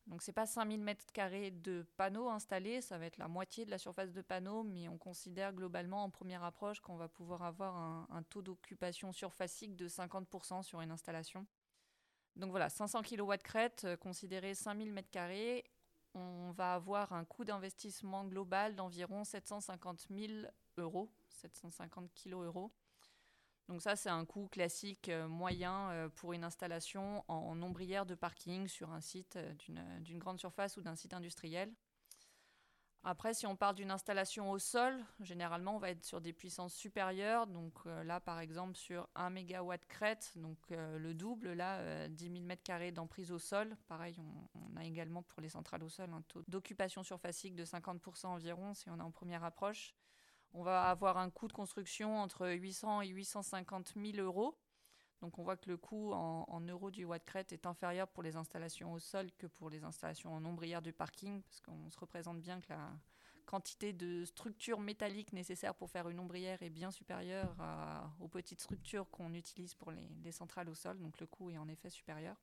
Donc 0.09 0.23
c'est 0.23 0.33
pas 0.33 0.47
5000 0.47 0.83
m2 0.83 1.61
de 1.61 1.87
panneaux 1.99 2.31
installés, 2.31 2.81
ça 2.81 2.97
va 2.97 3.05
être 3.05 3.19
la 3.19 3.29
moitié 3.29 3.67
de 3.67 3.71
la 3.71 3.77
surface 3.77 4.11
de 4.11 4.23
panneaux, 4.23 4.63
mais 4.63 4.89
on 4.89 4.97
considère 4.97 5.53
globalement 5.53 6.03
en 6.03 6.09
première 6.09 6.43
approche 6.45 6.81
qu'on 6.81 6.97
va 6.97 7.09
pouvoir 7.09 7.43
avoir 7.43 7.77
un, 7.77 8.23
taux 8.31 8.41
d'occupation 8.41 9.13
surfacique 9.13 9.77
de 9.77 9.87
50% 9.87 10.63
sur 10.63 10.81
une 10.81 10.91
installation. 10.91 11.47
Donc 12.37 12.51
voilà, 12.51 12.71
500 12.71 13.03
kW 13.03 13.35
crête, 13.43 13.83
euh, 13.85 13.97
considéré 13.97 14.55
5000 14.55 14.95
m2, 14.95 15.63
on 16.15 16.53
va 16.53 16.75
avoir 16.75 17.13
un 17.13 17.25
coût 17.25 17.45
d'investissement 17.45 18.25
global 18.25 18.77
d'environ 18.77 19.25
750 19.25 20.07
000 20.11 20.33
euros, 20.79 21.11
750 21.29 22.11
kg 22.15 22.33
euros. 22.33 22.73
Donc 23.69 23.83
ça, 23.83 23.97
c'est 23.97 24.09
un 24.09 24.25
coût 24.25 24.49
classique 24.49 25.11
euh, 25.11 25.29
moyen 25.29 25.91
euh, 25.91 26.09
pour 26.09 26.33
une 26.33 26.43
installation 26.43 27.23
en, 27.29 27.61
ombrière 27.63 28.07
de 28.07 28.15
parking 28.15 28.67
sur 28.67 28.91
un 28.93 29.03
site 29.03 29.37
euh, 29.37 29.53
d'une 30.01 30.19
grande 30.19 30.41
surface 30.41 30.79
ou 30.79 30.83
d'un 30.83 30.97
site 30.97 31.13
industriel. 31.13 31.71
Après, 33.05 33.33
si 33.35 33.47
on 33.47 33.57
parle 33.57 33.77
d'une 33.77 33.91
installation 33.91 34.51
au 34.51 34.59
sol, 34.59 35.05
généralement, 35.21 35.77
on 35.77 35.79
va 35.79 35.91
être 35.91 36.05
sur 36.05 36.21
des 36.21 36.33
puissances 36.33 36.75
supérieures. 36.75 37.47
Donc 37.47 37.85
là, 37.85 38.19
par 38.19 38.41
exemple, 38.41 38.75
sur 38.75 39.09
1 39.15 39.31
MW 39.31 39.73
crête, 39.89 40.33
donc 40.35 40.59
le 40.69 41.15
double, 41.15 41.53
là, 41.53 42.09
10 42.09 42.25
000 42.25 42.35
m2 42.45 42.93
d'emprise 42.93 43.31
au 43.31 43.39
sol. 43.39 43.77
Pareil, 43.87 44.17
on, 44.19 44.61
on, 44.61 44.77
a 44.77 44.85
également 44.85 45.23
pour 45.23 45.41
les 45.41 45.49
centrales 45.49 45.85
au 45.85 45.89
sol 45.89 46.11
un 46.13 46.23
taux 46.23 46.43
d'occupation 46.49 47.05
surfacique 47.05 47.55
de 47.55 47.65
50% 47.65 48.27
environ 48.27 48.75
si 48.75 48.91
on 48.91 48.99
est 48.99 49.03
en 49.03 49.13
première 49.13 49.45
approche 49.45 49.95
on 50.55 50.63
va 50.63 50.89
avoir 50.89 51.19
un 51.19 51.31
coût 51.31 51.49
de 51.49 51.53
construction 51.53 52.19
entre 52.19 52.49
800 52.49 53.03
et 53.03 53.09
850 53.09 53.95
000 53.97 54.17
euros. 54.19 54.57
Donc 55.21 55.39
on 55.39 55.43
voit 55.43 55.57
que 55.57 55.69
le 55.69 55.77
coût 55.77 56.13
en, 56.13 56.61
euros 56.61 56.91
du 56.91 57.05
watt 57.05 57.25
crête 57.25 57.53
est 57.53 57.67
inférieur 57.67 58.07
pour 58.09 58.23
les 58.23 58.37
installations 58.37 58.93
au 58.93 59.01
sol 59.01 59.31
que 59.37 59.47
pour 59.47 59.69
les 59.69 59.83
installations 59.83 60.33
en 60.33 60.45
ombrière 60.45 60.81
du 60.81 60.93
parking, 60.93 61.43
parce 61.43 61.61
qu'on 61.61 61.91
se 61.91 61.99
représente 61.99 62.41
bien 62.41 62.61
que 62.61 62.69
la 62.69 62.93
quantité 63.45 63.93
de 63.93 64.25
structures 64.25 64.79
métalliques 64.79 65.33
nécessaires 65.33 65.75
pour 65.75 65.91
faire 65.91 66.09
une 66.09 66.21
ombrière 66.21 66.63
est 66.63 66.71
bien 66.71 66.93
supérieure 66.93 67.57
aux 68.21 68.29
petites 68.29 68.61
structures 68.61 69.11
qu'on 69.11 69.35
utilise 69.35 69.75
pour 69.75 69.91
les, 69.91 70.09
les, 70.23 70.33
centrales 70.33 70.69
au 70.69 70.75
sol, 70.75 71.01
donc 71.01 71.19
le 71.19 71.27
coût 71.27 71.51
est 71.51 71.59
en 71.59 71.67
effet 71.67 71.91
supérieur. 71.91 72.37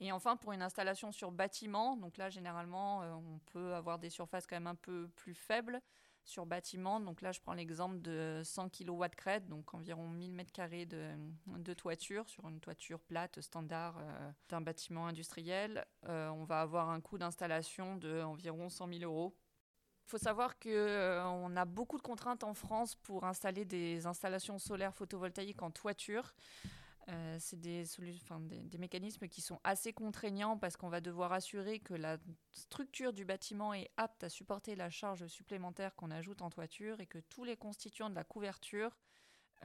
Et 0.00 0.12
enfin, 0.12 0.36
pour 0.36 0.52
une 0.52 0.62
installation 0.62 1.12
sur 1.12 1.30
bâtiment, 1.30 1.96
donc 1.96 2.16
là 2.16 2.28
généralement 2.28 3.02
euh, 3.02 3.12
on 3.14 3.38
peut 3.52 3.74
avoir 3.74 3.98
des 3.98 4.10
surfaces 4.10 4.46
quand 4.46 4.56
même 4.56 4.66
un 4.66 4.74
peu 4.74 5.08
plus 5.16 5.34
faibles, 5.34 5.80
sur 6.24 6.46
bâtiment. 6.46 7.00
Donc 7.00 7.20
là, 7.22 7.32
je 7.32 7.40
prends 7.40 7.52
l'exemple 7.52 8.00
de 8.00 8.40
100 8.44 8.70
kW 8.70 9.04
crête, 9.16 9.48
donc 9.48 9.74
environ 9.74 10.08
1000 10.08 10.34
m2 10.34 10.86
de, 10.86 11.10
de, 11.58 11.74
toiture 11.74 12.28
sur 12.28 12.48
une 12.48 12.60
toiture 12.60 13.00
plate 13.00 13.40
standard 13.40 13.96
euh, 13.98 14.30
d'un 14.48 14.60
bâtiment 14.60 15.06
industriel. 15.06 15.84
Euh, 16.08 16.28
on 16.30 16.44
va 16.44 16.60
avoir 16.60 16.90
un 16.90 17.00
coût 17.00 17.18
d'installation 17.18 17.96
de 17.96 18.22
environ 18.22 18.68
100 18.68 18.88
000 18.88 19.00
euros. 19.02 19.36
Il 20.06 20.10
faut 20.10 20.18
savoir 20.18 20.58
qu'on 20.58 20.68
euh, 20.68 21.56
a 21.56 21.64
beaucoup 21.64 21.96
de 21.96 22.02
contraintes 22.02 22.44
en 22.44 22.54
France 22.54 22.94
pour 22.94 23.24
installer 23.24 23.64
des 23.64 24.06
installations 24.06 24.58
solaires 24.58 24.94
photovoltaïques 24.94 25.62
en 25.62 25.70
toiture. 25.70 26.34
Euh, 27.10 27.36
c'est 27.38 27.60
des, 27.60 27.84
mécanismes 28.78 29.28
qui 29.28 29.42
sont 29.42 29.60
assez 29.62 29.92
contraignants 29.92 30.56
parce 30.56 30.76
qu'on 30.76 30.88
va 30.88 31.02
devoir 31.02 31.32
assurer 31.32 31.78
que 31.78 31.92
la 31.92 32.16
structure 32.52 33.12
du 33.12 33.26
bâtiment 33.26 33.74
est 33.74 33.90
apte 33.98 34.24
à 34.24 34.30
supporter 34.30 34.74
la 34.74 34.88
charge 34.88 35.26
supplémentaire 35.26 35.94
qu'on 35.94 36.10
ajoute 36.10 36.40
en 36.40 36.48
toiture 36.48 37.00
et 37.00 37.06
que 37.06 37.18
tous 37.18 37.44
les 37.44 37.56
constituants 37.56 38.08
de 38.08 38.14
la 38.14 38.24
couverture 38.24 38.96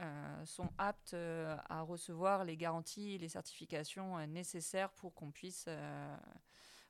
euh, 0.00 0.44
sont 0.44 0.68
aptes 0.76 1.14
euh, 1.14 1.56
à 1.68 1.80
recevoir 1.80 2.44
les 2.44 2.58
garanties 2.58 3.12
et 3.12 3.18
les 3.18 3.30
certifications 3.30 4.26
nécessaires 4.26 4.92
pour 4.92 5.14
qu'on 5.14 5.30
puisse 5.30 5.66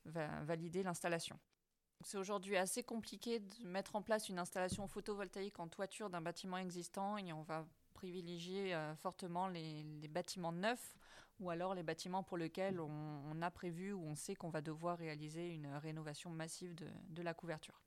valider 0.04 0.82
l'installation. 0.82 1.38
C'est 2.02 2.18
aujourd'hui 2.18 2.56
assez 2.56 2.82
compliqué 2.82 3.40
de 3.40 3.66
mettre 3.66 3.94
en 3.94 4.02
place 4.02 4.28
une 4.28 4.38
installation 4.38 4.88
photovoltaïque 4.88 5.60
en 5.60 5.68
toiture 5.68 6.10
d'un 6.10 6.22
bâtiment 6.22 6.56
existant 6.56 7.18
et 7.18 7.32
on 7.32 7.42
va 7.42 7.66
privilégier 8.00 8.74
euh, 8.74 8.94
fortement 8.96 9.46
les, 9.46 10.08
bâtiments 10.08 10.52
neufs 10.52 10.96
ou 11.38 11.50
alors 11.50 11.74
les 11.74 11.82
bâtiments 11.82 12.22
pour 12.22 12.38
lesquels 12.38 12.80
on, 12.80 13.42
a 13.42 13.50
prévu 13.50 13.92
ou 13.92 14.02
on 14.02 14.14
sait 14.14 14.34
qu'on 14.34 14.48
va 14.48 14.62
devoir 14.62 14.96
réaliser 14.96 15.50
une 15.50 15.66
rénovation 15.66 16.30
massive 16.30 16.74
de, 16.74 17.22
la 17.22 17.34
couverture. 17.34 17.78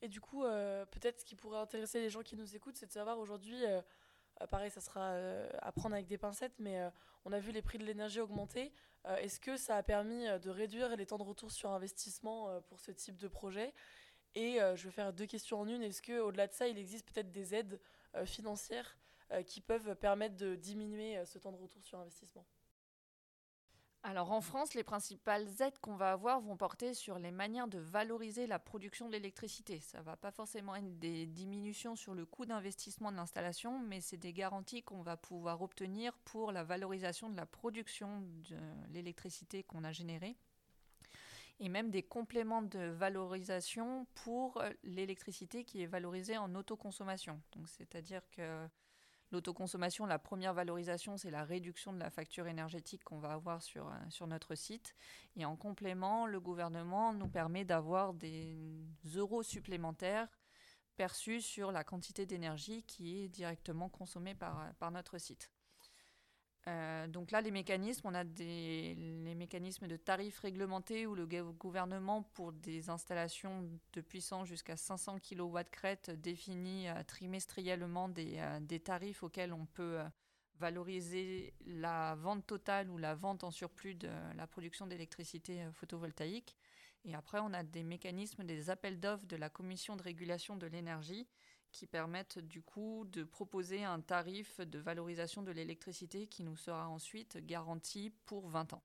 Et 0.00 0.08
du 0.08 0.22
coup, 0.22 0.44
euh, 0.44 0.86
peut-être 0.86 1.20
ce 1.20 1.24
qui 1.26 1.36
pourrait 1.36 1.58
intéresser 1.58 2.00
les 2.00 2.08
gens 2.08 2.22
qui 2.22 2.34
nous 2.34 2.56
écoutent, 2.56 2.76
c'est 2.76 2.86
de 2.86 2.92
savoir 2.92 3.18
aujourd'hui, 3.18 3.62
euh, 3.66 3.82
pareil, 4.50 4.70
ça 4.70 4.80
sera 4.80 5.14
à 5.60 5.72
prendre 5.72 5.94
avec 5.94 6.06
des 6.06 6.18
pincettes, 6.18 6.58
mais 6.58 6.78
on 7.26 7.32
a 7.32 7.38
vu 7.38 7.52
les 7.52 7.62
prix 7.62 7.76
de 7.76 7.84
l'énergie 7.84 8.20
augmenter. 8.20 8.72
Est-ce 9.18 9.38
que 9.38 9.56
ça 9.58 9.76
a 9.76 9.82
permis 9.82 10.24
de 10.40 10.50
réduire 10.50 10.96
les 10.96 11.06
temps 11.06 11.18
de 11.18 11.22
retour 11.22 11.50
sur 11.50 11.70
investissement 11.70 12.60
pour 12.62 12.80
ce 12.80 12.90
type 12.90 13.16
de 13.16 13.28
projet? 13.28 13.72
Et 14.34 14.58
je 14.74 14.84
vais 14.84 14.90
faire 14.90 15.12
deux 15.14 15.26
questions 15.26 15.60
en 15.60 15.68
une. 15.68 15.82
Est-ce 15.82 16.02
qu'au-delà 16.02 16.46
de 16.46 16.52
ça, 16.52 16.68
il 16.68 16.76
existe 16.76 17.10
peut-être 17.10 17.32
des 17.32 17.54
aides 17.54 17.80
financières 18.24 18.96
euh, 19.32 19.42
qui 19.42 19.60
peuvent 19.60 19.96
permettre 19.96 20.36
de 20.36 20.54
diminuer 20.54 21.18
euh, 21.18 21.24
ce 21.24 21.38
temps 21.38 21.50
de 21.50 21.56
retour 21.56 21.84
sur 21.84 21.98
investissement 21.98 22.46
alors 24.02 24.30
en 24.30 24.40
France, 24.40 24.74
les 24.74 24.84
principales 24.84 25.48
aides 25.58 25.80
qu'on 25.80 25.96
va 25.96 26.12
avoir 26.12 26.40
vont 26.40 26.56
porter 26.56 26.94
sur 26.94 27.18
les 27.18 27.32
manières 27.32 27.66
de 27.66 27.78
valoriser 27.78 28.46
la 28.46 28.60
production 28.60 29.08
d'électricité. 29.08 29.80
Ça 29.80 29.98
ne 29.98 30.04
va 30.04 30.16
pas 30.16 30.30
forcément 30.30 30.76
être 30.76 30.96
des 31.00 31.26
diminutions 31.26 31.96
sur 31.96 32.14
le 32.14 32.24
coût 32.24 32.46
d'investissement 32.46 33.10
de 33.10 33.16
l'installation, 33.16 33.80
mais 33.80 34.00
c'est 34.00 34.16
des 34.16 34.32
garanties 34.32 34.84
qu'on 34.84 35.02
va 35.02 35.16
pouvoir 35.16 35.60
obtenir 35.60 36.16
pour 36.18 36.52
la 36.52 36.62
valorisation 36.62 37.28
de 37.28 37.36
la 37.36 37.46
production 37.46 38.20
de 38.48 38.56
l'électricité 38.92 39.64
qu'on 39.64 39.82
a 39.82 39.90
générée 39.90 40.36
et 41.58 41.68
même 41.68 41.90
des 41.90 42.02
compléments 42.02 42.62
de 42.62 42.78
valorisation 42.78 44.06
pour 44.14 44.58
euh, 44.58 44.70
l'électricité 44.82 45.64
qui 45.64 45.82
est 45.82 45.86
valorisée 45.86 46.36
en 46.36 46.54
autoconsommation. 46.54 47.40
C'est-à-dire 47.66 48.22
que 48.30 48.68
l'autoconsommation, 49.32 50.06
la 50.06 50.18
première 50.18 50.54
valorisation, 50.54 51.16
c'est 51.16 51.30
la 51.30 51.44
réduction 51.44 51.92
de 51.92 51.98
la 51.98 52.10
facture 52.10 52.46
énergétique 52.46 53.04
qu'on 53.04 53.18
va 53.18 53.32
avoir 53.32 53.62
sur, 53.62 53.88
euh, 53.88 53.94
sur 54.10 54.26
notre 54.26 54.54
site. 54.54 54.94
Et 55.36 55.44
en 55.44 55.56
complément, 55.56 56.26
le 56.26 56.40
gouvernement 56.40 57.12
nous 57.12 57.28
permet 57.28 57.64
d'avoir 57.64 58.12
des 58.12 58.84
euros 59.14 59.42
supplémentaires 59.42 60.28
perçus 60.96 61.42
sur 61.42 61.72
la 61.72 61.84
quantité 61.84 62.26
d'énergie 62.26 62.82
qui 62.84 63.22
est 63.22 63.28
directement 63.28 63.88
consommée 63.88 64.34
par, 64.34 64.74
par 64.78 64.90
notre 64.90 65.18
site. 65.18 65.50
Euh, 66.68 67.06
donc 67.06 67.30
là, 67.30 67.40
les 67.40 67.52
mécanismes, 67.52 68.08
on 68.08 68.14
a 68.14 68.24
des, 68.24 68.94
les 68.96 69.34
mécanismes 69.34 69.86
de 69.86 69.96
tarifs 69.96 70.40
réglementés 70.40 71.06
où 71.06 71.14
le 71.14 71.26
gouvernement, 71.52 72.22
pour 72.34 72.52
des 72.52 72.90
installations 72.90 73.68
de 73.92 74.00
puissance 74.00 74.48
jusqu'à 74.48 74.76
500 74.76 75.18
kW 75.20 75.58
crête, 75.70 76.10
définit 76.10 76.88
euh, 76.88 77.02
trimestriellement 77.06 78.10
euh, 78.18 78.60
des, 78.60 78.80
tarifs 78.80 79.22
auxquels 79.22 79.52
on 79.52 79.66
peut 79.66 79.98
valoriser 80.58 81.54
la 81.66 82.16
vente 82.16 82.46
totale 82.46 82.90
ou 82.90 82.98
la 82.98 83.14
vente 83.14 83.44
en 83.44 83.50
surplus 83.50 83.94
de 83.94 84.08
la 84.36 84.46
production 84.46 84.86
d'électricité 84.86 85.66
photovoltaïque. 85.72 86.56
Et 87.04 87.14
après, 87.14 87.38
on 87.40 87.52
a 87.52 87.62
des 87.62 87.84
mécanismes, 87.84 88.42
des 88.42 88.70
appels 88.70 88.98
d'offres 88.98 89.26
de 89.26 89.36
la 89.36 89.50
Commission 89.50 89.94
de 89.94 90.02
régulation 90.02 90.56
de 90.56 90.66
l'énergie 90.66 91.28
qui 91.76 91.86
permettent 91.86 92.38
du 92.38 92.62
coup 92.62 93.04
de 93.12 93.22
proposer 93.22 93.84
un 93.84 94.00
tarif 94.00 94.60
de 94.60 94.78
valorisation 94.78 95.42
de 95.42 95.50
l'électricité 95.50 96.26
qui 96.26 96.42
nous 96.42 96.56
sera 96.56 96.88
ensuite 96.88 97.36
garanti 97.44 98.10
pour 98.24 98.48
20 98.48 98.72
ans. 98.72 98.82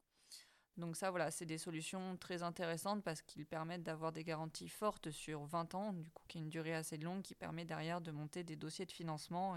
Donc 0.75 0.97
ça, 0.97 1.09
voilà, 1.09 1.31
c'est 1.31 1.45
des 1.45 1.57
solutions 1.57 2.17
très 2.17 2.43
intéressantes 2.43 3.01
parce 3.01 3.21
qu'ils 3.21 3.45
permettent 3.45 3.83
d'avoir 3.83 4.11
des 4.11 4.25
garanties 4.25 4.67
fortes 4.67 5.09
sur 5.09 5.45
20 5.45 5.73
ans, 5.73 5.93
du 5.93 6.09
coup 6.11 6.23
qui 6.27 6.37
est 6.37 6.41
une 6.41 6.49
durée 6.49 6.73
assez 6.73 6.97
longue 6.97 7.21
qui 7.21 7.33
permet 7.33 7.63
derrière 7.63 8.01
de 8.01 8.11
monter 8.11 8.43
des 8.43 8.57
dossiers 8.57 8.85
de 8.85 8.91
financement 8.91 9.55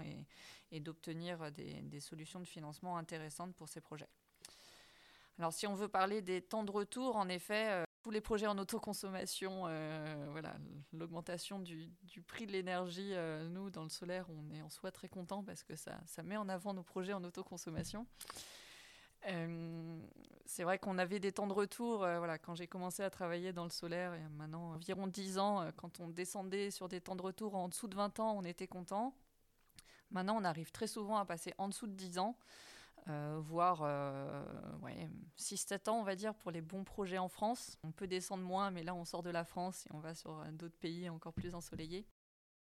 et, 0.71 0.79
d'obtenir 0.79 1.51
des, 1.51 1.81
des, 1.81 1.99
solutions 1.99 2.39
de 2.39 2.45
financement 2.45 2.97
intéressantes 2.97 3.53
pour 3.55 3.67
ces 3.67 3.81
projets. 3.81 4.09
Alors 5.39 5.51
si 5.51 5.67
on 5.67 5.75
veut 5.75 5.89
parler 5.89 6.21
des 6.21 6.41
temps 6.41 6.63
de 6.63 6.71
retour, 6.71 7.17
en 7.17 7.27
effet, 7.27 7.67
euh, 7.71 7.83
tous 8.05 8.11
les 8.11 8.21
projets 8.21 8.45
en 8.45 8.59
autoconsommation, 8.59 9.63
euh, 9.65 10.27
voilà, 10.29 10.53
l'augmentation 10.93 11.57
du, 11.57 11.91
prix 12.27 12.45
de 12.45 12.51
l'énergie, 12.51 13.15
euh, 13.15 13.49
nous, 13.49 13.71
dans 13.71 13.81
le 13.81 13.89
solaire, 13.89 14.27
on 14.29 14.53
est 14.53 14.61
en 14.61 14.69
soi 14.69 14.91
très 14.91 15.09
content 15.09 15.43
parce 15.43 15.63
que 15.63 15.75
ça, 15.75 15.97
met 16.23 16.37
en 16.37 16.47
avant 16.47 16.75
nos 16.75 16.83
projets 16.83 17.13
en 17.13 17.23
autoconsommation. 17.23 18.05
Euh, 19.25 19.99
c'est 20.45 20.63
vrai 20.63 20.77
qu'on 20.77 20.99
avait 20.99 21.17
des 21.17 21.31
temps 21.31 21.47
de 21.47 21.53
retour. 21.53 21.97
voilà, 21.97 22.37
quand 22.37 22.53
j'ai 22.53 22.67
commencé 22.67 23.01
à 23.01 23.09
travailler 23.09 23.53
dans 23.53 23.63
le 23.63 23.71
solaire, 23.71 24.15
il 24.15 24.21
y 24.21 24.25
a 24.25 24.29
maintenant 24.29 24.73
environ 24.73 25.07
10 25.07 25.39
ans, 25.39 25.67
quand 25.75 25.99
on 25.99 26.07
descendait 26.07 26.69
sur 26.69 26.87
des 26.87 27.01
temps 27.01 27.15
de 27.15 27.23
retour 27.23 27.55
en 27.55 27.69
dessous 27.69 27.87
de 27.87 27.95
20 27.95 28.19
ans, 28.19 28.37
on 28.37 28.43
était 28.43 28.67
content. 28.67 29.15
Maintenant, 30.11 30.37
on 30.39 30.43
arrive 30.43 30.71
très 30.71 30.85
souvent 30.85 31.17
à 31.17 31.25
passer 31.25 31.55
en 31.57 31.69
dessous 31.69 31.87
de 31.87 31.93
10 31.93 32.19
ans. 32.19 32.37
Euh, 33.07 33.39
voire 33.39 33.81
euh, 33.83 34.43
ouais, 34.81 35.09
6-7 35.37 35.89
ans, 35.89 35.99
on 35.99 36.03
va 36.03 36.15
dire, 36.15 36.33
pour 36.33 36.51
les 36.51 36.61
bons 36.61 36.83
projets 36.83 37.19
en 37.19 37.29
France. 37.29 37.77
On 37.83 37.91
peut 37.91 38.07
descendre 38.07 38.43
moins, 38.43 38.71
mais 38.71 38.83
là, 38.83 38.95
on 38.95 39.05
sort 39.05 39.21
de 39.21 39.29
la 39.29 39.43
France 39.43 39.85
et 39.85 39.93
on 39.93 39.99
va 39.99 40.15
sur 40.15 40.43
d'autres 40.53 40.77
pays 40.77 41.09
encore 41.09 41.33
plus 41.33 41.53
ensoleillés. 41.53 42.07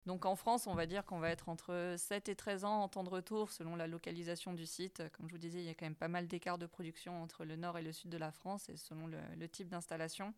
Donc 0.06 0.26
en 0.26 0.36
France, 0.36 0.68
on 0.68 0.76
va 0.76 0.86
dire 0.86 1.04
qu'on 1.04 1.18
va 1.18 1.32
être 1.32 1.50
entre 1.50 1.96
7 1.98 2.30
et 2.30 2.36
13 2.36 2.64
ans 2.64 2.84
en 2.84 2.88
temps 2.88 3.04
de 3.04 3.10
retour 3.10 3.50
selon 3.50 3.76
la 3.76 3.88
localisation 3.88 4.54
du 4.54 4.68
site. 4.68 5.02
Comme 5.14 5.28
je 5.28 5.34
vous 5.34 5.40
disais, 5.40 5.60
il 5.60 5.66
y 5.66 5.70
a 5.70 5.74
quand 5.74 5.86
même 5.86 5.96
pas 5.96 6.08
mal 6.08 6.28
d'écart 6.28 6.60
de 6.60 6.68
production 6.68 7.24
entre 7.24 7.44
le 7.44 7.56
nord 7.56 7.80
et 7.80 7.82
le 7.82 7.92
sud 7.92 8.12
de 8.12 8.18
la 8.18 8.32
France 8.32 8.70
et 8.70 8.78
selon 8.78 9.08
le, 9.08 9.48
type 9.48 9.68
d'installation 9.68 10.34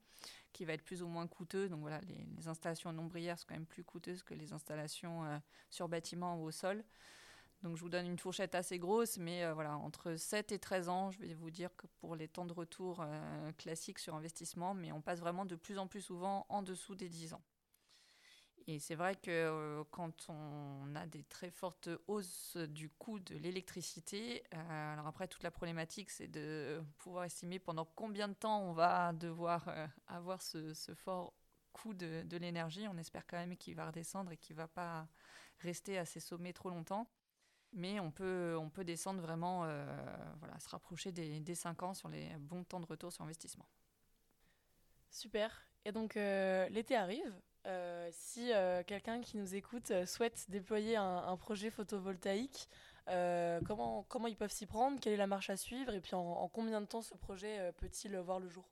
qui 0.54 0.64
va 0.64 0.74
être 0.74 0.84
plus 0.84 1.04
ou 1.04 1.08
moins 1.08 1.28
coûteux. 1.28 1.68
Donc 1.68 1.82
voilà, 1.82 2.00
les, 2.02 2.48
installations 2.48 2.94
nombrières 2.94 3.38
sont 3.38 3.46
quand 3.50 3.56
même 3.56 3.66
plus 3.66 3.84
coûteuses 3.84 4.24
que 4.24 4.34
les 4.34 4.54
installations 4.54 5.26
euh, 5.26 5.38
sur 5.70 5.90
bâtiment 5.90 6.38
ou 6.42 6.46
au 6.46 6.52
sol. 6.52 6.86
Donc 7.64 7.76
je 7.76 7.82
vous 7.82 7.90
donne 7.90 8.06
une 8.06 8.20
fourchette 8.20 8.54
assez 8.54 8.78
grosse, 8.78 9.18
mais 9.18 9.44
euh, 9.44 9.54
voilà, 9.54 9.78
entre 9.78 10.16
7 10.16 10.52
et 10.52 10.60
13 10.60 10.90
ans, 10.90 11.12
je 11.12 11.20
vais 11.20 11.34
vous 11.34 11.50
dire 11.50 11.76
que 11.76 11.88
pour 12.00 12.16
les 12.16 12.28
temps 12.28 12.46
de 12.46 12.54
retour 12.54 13.02
euh, 13.02 13.52
classiques 13.54 14.00
sur 14.00 14.14
investissement, 14.14 14.76
mais 14.76 14.92
on 14.92 15.02
passe 15.02 15.20
vraiment 15.20 15.46
de 15.46 15.56
plus 15.56 15.80
en 15.80 15.88
plus 15.88 16.02
souvent 16.02 16.46
en 16.50 16.62
dessous 16.62 16.96
des 16.96 17.10
10 17.10 17.34
ans. 17.34 17.42
Et 18.68 18.80
c'est 18.80 18.96
vrai 18.96 19.16
que 19.16 19.32
euh, 19.32 19.84
quand 19.90 20.30
on 20.30 20.94
a 20.96 21.08
des 21.08 21.24
très 21.24 21.50
fortes 21.50 21.90
hausses 22.08 22.58
du 22.58 22.90
coût 22.90 23.18
de 23.20 23.36
l'électricité, 23.36 24.44
alors 24.52 25.08
après 25.08 25.28
toute 25.28 25.42
la 25.42 25.52
problématique 25.52 26.12
c'est 26.12 26.28
de 26.28 26.84
pouvoir 27.00 27.24
estimer 27.24 27.60
pendant 27.60 27.86
combien 27.86 28.28
de 28.28 28.34
temps 28.34 28.62
on 28.62 28.74
va 28.74 29.14
devoir 29.14 29.68
avoir 30.06 30.42
ce, 30.44 30.74
fort 30.94 31.34
coût 31.72 31.94
de, 31.96 32.22
de 32.24 32.38
l'énergie. 32.38 32.88
On 32.88 32.98
espère 32.98 33.26
quand 33.26 33.38
même 33.38 33.58
qu'il 33.58 33.74
va 33.76 33.88
redescendre 33.88 34.32
et 34.32 34.38
qu'il 34.38 34.56
ne 34.56 34.62
va 34.62 34.68
pas 34.68 35.08
rester 35.60 35.98
à 35.98 36.06
ces 36.06 36.20
sommets 36.20 36.54
trop 36.54 36.70
longtemps. 36.70 37.08
Mais 37.74 38.00
on 38.00 38.12
peut, 38.12 38.56
on 38.60 38.70
peut 38.70 38.84
descendre 38.84 39.22
vraiment, 39.22 39.66
euh, 39.66 39.86
voilà, 40.40 40.60
se 40.60 40.70
rapprocher 40.70 41.12
des, 41.12 41.40
des 41.40 41.56
5 41.56 41.84
ans 41.84 41.94
sur 41.94 42.10
les 42.10 42.30
bons 42.40 42.64
temps 42.64 42.80
de 42.80 42.86
retour 42.86 43.12
sur 43.12 43.24
investissement. 43.24 43.66
Super. 45.12 45.64
Et 45.86 45.92
donc 45.92 46.18
euh, 46.18 46.68
l'été 46.70 46.96
arrive. 46.96 47.34
Euh, 47.66 48.10
si 48.14 48.52
quelqu'un 48.86 49.20
qui 49.20 49.36
nous 49.36 49.56
écoute 49.56 49.92
souhaite 50.06 50.50
déployer 50.50 50.96
un, 50.96 51.36
projet 51.36 51.70
photovoltaïque, 51.70 52.70
comment, 53.06 54.06
comment 54.08 54.28
ils 54.28 54.38
peuvent 54.38 54.52
s'y 54.52 54.66
prendre? 54.66 55.00
Quelle 55.02 55.14
est 55.14 55.18
la 55.18 55.28
marche 55.28 55.50
à 55.50 55.58
suivre? 55.58 55.94
Et 55.94 56.00
puis 56.00 56.16
en 56.16 56.48
combien 56.48 56.80
de 56.80 56.86
temps 56.86 57.02
ce 57.02 57.16
projet 57.16 57.74
peut-il 57.74 58.18
voir 58.18 58.40
le 58.40 58.48
jour? 58.48 58.64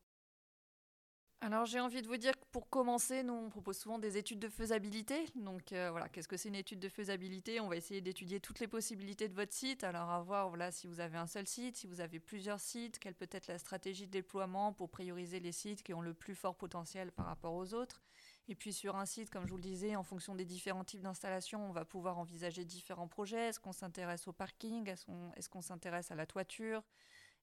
Alors 1.41 1.65
j'ai 1.65 1.79
envie 1.79 2.01
de 2.01 2.07
vous 2.07 2.17
dire 2.17 2.33
que 2.33 2.45
pour 2.51 2.69
commencer, 2.69 3.21
nous 3.21 3.33
on 3.33 3.49
propose 3.49 3.77
souvent 3.77 3.99
des 3.99 4.17
études 4.17 4.39
de 4.39 4.49
faisabilité. 4.49 5.25
Donc 5.35 5.73
euh, 5.73 5.91
qu'est-ce 6.11 6.27
que 6.27 6.37
c'est 6.37 6.49
une 6.49 6.55
étude 6.55 6.79
de 6.79 6.89
faisabilité? 6.89 7.59
On 7.59 7.67
va 7.67 7.75
essayer 7.75 8.01
d'étudier 8.01 8.39
toutes 8.39 8.59
les 8.59 8.67
possibilités 8.67 9.27
de 9.27 9.33
votre 9.33 9.53
site. 9.53 9.83
Alors 9.83 10.09
à 10.09 10.21
voir 10.21 10.49
voilà, 10.49 10.71
si 10.71 10.87
vous 10.87 10.99
avez 10.99 11.17
un 11.17 11.27
seul 11.27 11.45
site, 11.45 11.77
si 11.77 11.87
vous 11.87 12.01
avez 12.01 12.19
plusieurs 12.19 12.59
sites, 12.59 12.97
quelle 12.97 13.13
peut 13.13 13.29
être 13.31 13.47
la 13.47 13.59
stratégie 13.59 14.07
de 14.07 14.11
déploiement 14.11 14.73
pour 14.73 14.89
prioriser 14.89 15.39
les 15.39 15.51
sites 15.51 15.83
qui 15.83 15.93
ont 15.93 16.01
le 16.01 16.13
plus 16.13 16.35
fort 16.35 16.55
potentiel 16.55 17.11
par 17.11 17.27
rapport 17.27 17.53
aux 17.53 17.73
autres. 17.73 18.01
Et 18.47 18.55
puis 18.55 18.73
sur 18.73 18.95
un 18.95 19.05
site, 19.05 19.29
comme 19.29 19.45
je 19.45 19.51
vous 19.51 19.57
le 19.57 19.63
disais, 19.63 19.95
en 19.95 20.03
fonction 20.03 20.35
des 20.35 20.45
différents 20.45 20.83
types 20.83 21.01
d'installations, 21.01 21.67
on 21.67 21.71
va 21.71 21.83
pouvoir 21.83 22.17
envisager 22.17 22.63
différents 22.63 23.07
projets. 23.07 23.49
Est-ce 23.49 23.59
qu'on 23.59 23.71
s'intéresse 23.71 24.27
au 24.27 24.33
parking? 24.33 24.87
Est-ce 24.87 25.49
qu'on 25.49 25.61
s'intéresse 25.61 26.11
à 26.11 26.15
la 26.15 26.25
toiture? 26.25 26.83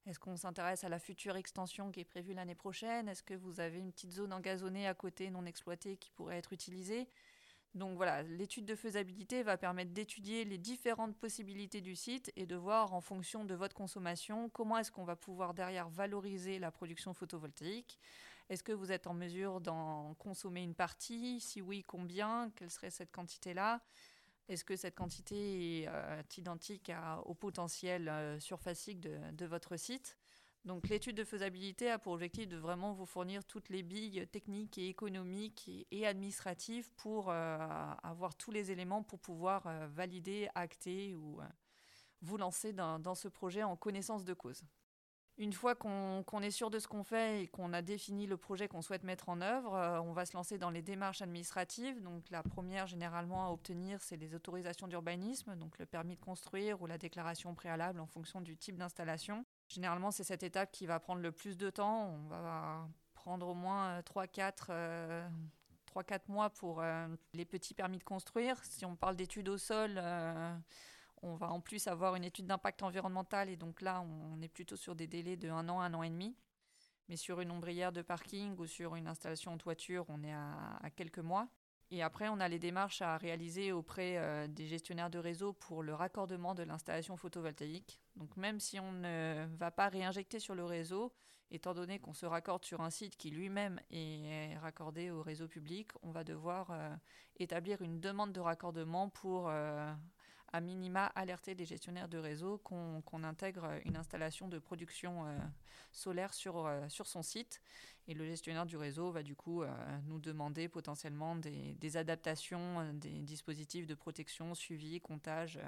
Est-ce 0.05 0.19
qu'on 0.19 0.35
s'intéresse 0.35 0.83
à 0.83 0.89
la 0.89 0.99
future 0.99 1.35
extension 1.35 1.91
qui 1.91 2.01
est 2.01 2.05
prévue 2.05 2.33
l'année 2.33 2.55
prochaine? 2.55 3.07
Est-ce 3.07 3.23
que 3.23 3.33
vous 3.33 3.59
avez 3.59 3.79
une 3.79 3.91
petite 3.91 4.11
zone 4.11 4.33
engazonnée 4.33 4.87
à 4.87 4.93
côté 4.93 5.29
non 5.29 5.45
exploitée 5.45 5.97
qui 5.97 6.11
pourrait 6.11 6.37
être 6.37 6.53
utilisée? 6.53 7.07
Donc 7.73 7.95
voilà, 7.95 8.21
l'étude 8.21 8.65
de 8.65 8.75
faisabilité 8.75 9.41
va 9.41 9.57
permettre 9.57 9.91
d'étudier 9.91 10.45
les 10.45 10.59
différentes 10.59 11.17
possibilités 11.17 11.81
du 11.81 11.95
site 11.95 12.31
et 12.35 12.45
de 12.45 12.55
voir 12.55 12.93
en 12.93 13.01
fonction 13.01 13.45
de 13.45 13.55
votre 13.55 13.75
consommation 13.75 14.49
comment 14.49 14.77
est-ce 14.77 14.91
qu'on 14.91 15.05
va 15.05 15.15
pouvoir 15.15 15.55
derrière 15.55 15.89
valoriser 15.89 16.59
la 16.59 16.69
production 16.69 17.13
photovoltaïque? 17.13 17.97
Est-ce 18.49 18.61
que 18.61 18.73
vous 18.73 18.91
êtes 18.91 19.07
en 19.07 19.13
mesure 19.13 19.59
d'en 19.59 20.13
consommer 20.15 20.61
une 20.61 20.75
partie? 20.75 21.39
Si 21.39 21.61
oui, 21.61 21.81
combien? 21.81 22.51
Quelle 22.55 22.69
serait 22.69 22.91
cette 22.91 23.11
quantité-là? 23.11 23.81
Est-ce 24.49 24.65
que 24.65 24.75
cette 24.75 24.95
quantité 24.95 25.81
est 25.81 25.87
euh, 25.87 26.21
identique 26.37 26.91
au 27.25 27.33
potentiel 27.33 28.09
euh, 28.09 28.39
surfacique 28.39 28.99
de, 28.99 29.45
votre 29.45 29.77
site? 29.77 30.17
Donc 30.65 30.87
l'étude 30.87 31.17
de 31.17 31.23
faisabilité 31.23 31.89
a 31.89 31.99
pour 31.99 32.13
objectif 32.13 32.47
de 32.47 32.57
vraiment 32.57 32.93
vous 32.93 33.05
fournir 33.05 33.43
toutes 33.43 33.69
les 33.69 33.83
billes 33.83 34.25
techniques 34.27 34.77
et 34.77 34.87
économiques 34.87 35.69
et, 35.91 36.07
administratives 36.07 36.89
pour 36.95 37.29
euh, 37.29 37.57
avoir 38.01 38.35
tous 38.35 38.51
les 38.51 38.71
éléments 38.71 39.03
pour 39.03 39.19
pouvoir 39.19 39.63
valider, 39.89 40.47
acter 40.55 41.15
ou 41.15 41.41
vous 42.21 42.37
lancer 42.37 42.71
dans, 42.71 43.15
ce 43.15 43.27
projet 43.27 43.63
en 43.63 43.75
connaissance 43.75 44.23
de 44.23 44.33
cause. 44.33 44.63
Une 45.39 45.51
fois 45.51 45.73
qu'on 45.73 46.41
est 46.43 46.51
sûr 46.51 46.69
de 46.69 46.77
ce 46.77 46.87
qu'on 46.87 47.03
fait 47.03 47.41
et 47.43 47.47
qu'on 47.47 47.73
a 47.73 47.81
défini 47.81 48.27
le 48.27 48.37
projet 48.37 48.67
qu'on 48.67 48.83
souhaite 48.83 49.03
mettre 49.03 49.29
en 49.29 49.41
œuvre, 49.41 49.73
euh, 49.73 49.99
on 49.99 50.13
va 50.13 50.27
se 50.27 50.37
lancer 50.37 50.59
dans 50.59 50.69
les 50.69 50.83
démarches 50.83 51.23
administratives. 51.23 52.03
Donc 52.03 52.29
la 52.29 52.43
première 52.43 52.85
généralement 52.85 53.47
à 53.47 53.49
obtenir, 53.49 53.99
c'est 53.99 54.15
les 54.15 54.35
autorisations 54.35 54.87
d'urbanisme, 54.87 55.55
donc 55.55 55.79
le 55.79 55.87
permis 55.87 56.15
de 56.15 56.21
construire 56.21 56.83
ou 56.83 56.85
la 56.85 56.99
déclaration 56.99 57.55
préalable 57.55 57.99
en 57.99 58.05
fonction 58.05 58.41
du 58.41 58.55
type 58.57 58.77
d'installation. 58.77 59.43
Généralement, 59.69 60.11
c'est 60.11 60.23
cette 60.23 60.43
étape 60.43 60.71
qui 60.71 60.85
va 60.85 60.99
prendre 60.99 61.21
le 61.21 61.31
plus 61.31 61.57
de 61.57 61.71
temps. 61.71 62.11
On 62.11 62.27
va 62.27 62.87
prendre 63.15 63.47
au 63.47 63.55
moins 63.55 64.01
3-4 64.01 64.67
euh, 64.69 65.27
euh, 65.97 66.17
mois 66.27 66.51
pour 66.51 66.83
les 67.33 67.45
petits 67.45 67.73
permis 67.73 67.97
de 67.97 68.03
construire. 68.03 68.63
Si 68.63 68.85
on 68.85 68.95
parle 68.95 69.15
d'études 69.15 69.49
au 69.49 69.57
sol, 69.57 69.99
on 71.23 71.35
va 71.35 71.49
en 71.49 71.61
plus 71.61 71.87
avoir 71.87 72.15
une 72.15 72.23
étude 72.23 72.45
d'impact 72.45 72.83
environnemental 72.83 73.49
et 73.49 73.55
donc 73.55 73.81
là, 73.81 74.01
on 74.01 74.41
est 74.41 74.49
plutôt 74.49 74.75
sur 74.75 74.95
des 74.95 75.07
délais 75.07 75.37
de 75.37 75.49
un 75.49 75.67
an, 75.69 75.79
un 75.79 75.93
an 75.93 76.03
et 76.03 76.09
demi. 76.09 76.35
Mais 77.09 77.17
sur 77.17 77.39
une 77.41 77.51
ombrière 77.51 77.91
de 77.91 78.01
parking 78.01 78.57
ou 78.57 78.65
sur 78.65 78.95
une 78.95 79.07
installation 79.07 79.53
en 79.53 79.57
toiture, 79.57 80.05
on 80.09 80.23
est 80.23 80.33
à, 80.33 80.89
quelques 80.95 81.19
mois. 81.19 81.47
Et 81.91 82.01
après, 82.01 82.27
on 82.29 82.39
a 82.39 82.47
les 82.47 82.59
démarches 82.59 83.01
à 83.01 83.17
réaliser 83.17 83.71
auprès 83.71 84.17
euh, 84.17 84.47
des 84.47 84.67
gestionnaires 84.67 85.09
de 85.09 85.19
réseau 85.19 85.53
pour 85.53 85.83
le 85.83 85.93
raccordement 85.93 86.55
de 86.55 86.63
l'installation 86.63 87.17
photovoltaïque. 87.17 87.99
Donc 88.15 88.35
même 88.37 88.59
si 88.59 88.79
on 88.79 88.91
ne 88.91 89.45
va 89.57 89.69
pas 89.69 89.89
réinjecter 89.89 90.39
sur 90.39 90.55
le 90.55 90.63
réseau, 90.63 91.13
étant 91.51 91.73
donné 91.73 91.99
qu'on 91.99 92.13
se 92.13 92.25
raccorde 92.25 92.65
sur 92.65 92.81
un 92.81 92.89
site 92.89 93.15
qui 93.15 93.29
lui-même 93.29 93.79
est 93.91 94.57
raccordé 94.57 95.11
au 95.11 95.21
réseau 95.21 95.47
public, 95.47 95.91
on 96.01 96.11
va 96.11 96.23
devoir 96.23 96.71
euh, 96.71 96.95
établir 97.37 97.81
une 97.81 97.99
demande 97.99 98.33
de 98.33 98.39
raccordement 98.39 99.09
pour 99.09 99.49
euh, 99.49 99.93
à 100.53 100.61
minima 100.61 101.07
alerter 101.15 101.55
les 101.55 101.65
gestionnaires 101.65 102.07
de 102.07 102.19
réseau 102.19 102.59
qu'on 102.59 103.23
intègre 103.23 103.71
une 103.85 103.97
installation 103.97 104.47
de 104.47 104.59
production 104.59 105.25
euh, 105.25 105.37
solaire 105.91 106.31
sur, 106.33 106.67
euh, 106.67 106.87
sur 106.89 107.07
son 107.07 107.23
site. 107.23 107.59
Et 108.07 108.13
le 108.13 108.23
gestionnaire 108.25 108.67
du 108.67 108.77
réseau 108.77 109.11
va 109.11 109.23
du 109.23 109.35
coup 109.35 109.63
euh, 109.63 109.67
nous 110.05 110.19
demander 110.19 110.69
potentiellement 110.69 111.35
des, 111.35 111.97
adaptations, 111.97 112.93
des 112.93 113.23
dispositifs 113.23 113.87
de 113.87 113.95
protection, 113.95 114.53
suivi, 114.53 115.01
comptage 115.01 115.59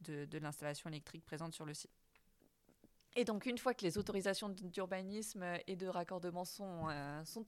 de, 0.00 0.38
l'installation 0.38 0.88
électrique 0.90 1.24
présente 1.24 1.52
sur 1.52 1.64
le 1.64 1.74
site. 1.74 1.90
Et 3.16 3.24
donc, 3.24 3.46
une 3.46 3.58
fois 3.58 3.74
que 3.74 3.84
les 3.84 3.96
autorisations 3.98 4.48
d'urbanisme 4.48 5.44
et 5.66 5.76
de 5.76 5.86
raccordement 5.86 6.44
sont, 6.44 6.88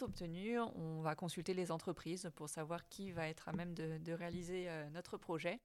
obtenues, 0.01 0.59
on 0.61 1.01
va 1.03 1.15
consulter 1.15 1.55
les 1.55 1.71
entreprises 1.71 2.31
pour 2.37 2.49
savoir 2.49 2.89
qui 2.89 3.11
va 3.11 3.29
être 3.29 3.49
à 3.49 3.53
même 3.53 3.75
de 3.75 4.13
réaliser 4.13 4.69
notre 4.93 5.17
projet. 5.19 5.61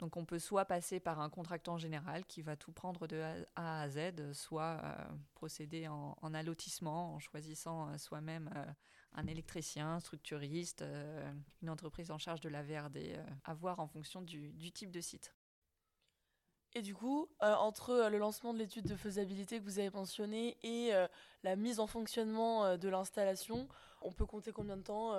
Donc 0.00 0.16
on 0.16 0.24
peut 0.24 0.38
soit 0.38 0.64
passer 0.64 0.98
par 0.98 1.20
un 1.20 1.28
contractant 1.28 1.76
général 1.76 2.24
qui 2.24 2.40
va 2.40 2.56
tout 2.56 2.72
prendre 2.72 3.06
de 3.06 3.22
A 3.54 3.82
à 3.82 3.88
Z, 3.90 4.32
soit 4.32 4.80
euh, 4.82 5.04
procéder 5.34 5.88
en, 5.88 6.34
allotissement 6.34 7.14
en 7.14 7.18
choisissant 7.18 7.90
euh, 7.90 7.98
soi-même 7.98 8.50
euh, 8.56 8.64
un 9.12 9.26
électricien, 9.26 10.00
structuriste, 10.00 10.84
une 11.62 11.68
entreprise 11.68 12.10
en 12.10 12.18
charge 12.18 12.40
de 12.40 12.48
la 12.48 12.62
VRD, 12.62 13.18
à 13.44 13.54
voir 13.54 13.80
en 13.80 13.88
fonction 13.88 14.22
du, 14.22 14.72
type 14.72 14.92
de 14.92 15.00
site. 15.00 15.34
Et 16.74 16.80
du 16.82 16.94
coup, 16.94 17.28
entre 17.40 18.08
le 18.08 18.18
lancement 18.18 18.54
de 18.54 18.60
l'étude 18.60 18.86
de 18.86 18.94
faisabilité 18.94 19.58
que 19.58 19.64
vous 19.64 19.80
avez 19.80 19.90
mentionné 19.90 20.56
et 20.62 20.92
la 21.42 21.56
mise 21.56 21.80
en 21.80 21.88
fonctionnement 21.88 22.78
de 22.78 22.88
l'installation, 22.88 23.66
on 24.00 24.12
peut 24.12 24.26
compter 24.26 24.52
combien 24.52 24.76
de 24.76 24.84
temps 24.84 25.12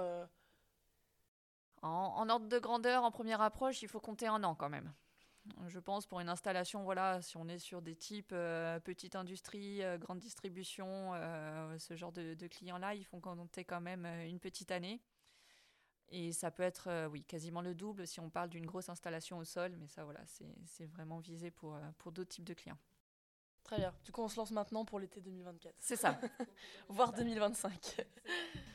en, 1.81 2.29
ordre 2.29 2.47
de 2.47 2.59
grandeur, 2.59 3.03
en 3.03 3.11
première 3.11 3.41
approche, 3.41 3.81
il 3.81 3.87
faut 3.87 3.99
compter 3.99 4.27
un 4.27 4.43
an 4.43 4.55
quand 4.55 4.69
même. 4.69 4.93
Je 5.67 5.79
pense 5.79 6.05
pour 6.05 6.19
une 6.19 6.29
installation, 6.29 6.83
voilà, 6.83 7.21
si 7.23 7.35
on 7.37 7.47
est 7.47 7.57
sur 7.57 7.81
des 7.81 7.95
types 7.95 8.31
euh, 8.31 8.79
petite 8.79 9.15
industrie, 9.15 9.81
euh, 9.81 9.97
grande 9.97 10.19
distribution, 10.19 11.13
euh, 11.15 11.79
ce 11.79 11.95
genre 11.95 12.11
de, 12.11 12.47
clients-là, 12.47 12.93
il 12.93 13.03
faut 13.03 13.17
compter 13.19 13.65
quand 13.65 13.81
même 13.81 14.05
une 14.05 14.39
petite 14.39 14.71
année. 14.71 15.01
Et 16.09 16.33
ça 16.33 16.51
peut 16.51 16.63
être, 16.63 17.07
oui, 17.07 17.23
quasiment 17.23 17.61
le 17.61 17.73
double 17.73 18.05
si 18.05 18.19
on 18.19 18.29
parle 18.29 18.49
d'une 18.49 18.65
grosse 18.65 18.89
installation 18.89 19.37
au 19.37 19.45
sol, 19.45 19.75
mais 19.79 19.87
ça, 19.87 20.03
voilà, 20.03 20.19
c'est 20.65 20.85
vraiment 20.85 21.19
visé 21.19 21.49
pour, 21.51 21.79
pour 21.97 22.11
d'autres 22.11 22.29
types 22.29 22.43
de 22.43 22.53
clients. 22.53 22.77
Très 23.63 23.77
bien. 23.77 23.93
Du 24.03 24.11
coup, 24.11 24.21
on 24.21 24.27
se 24.27 24.35
lance 24.35 24.51
maintenant 24.51 24.83
pour 24.83 24.99
l'été 24.99 25.21
2024. 25.21 25.73
C'est 25.79 25.95
ça. 25.95 26.19
Voire 26.89 27.13
2025. 27.13 28.05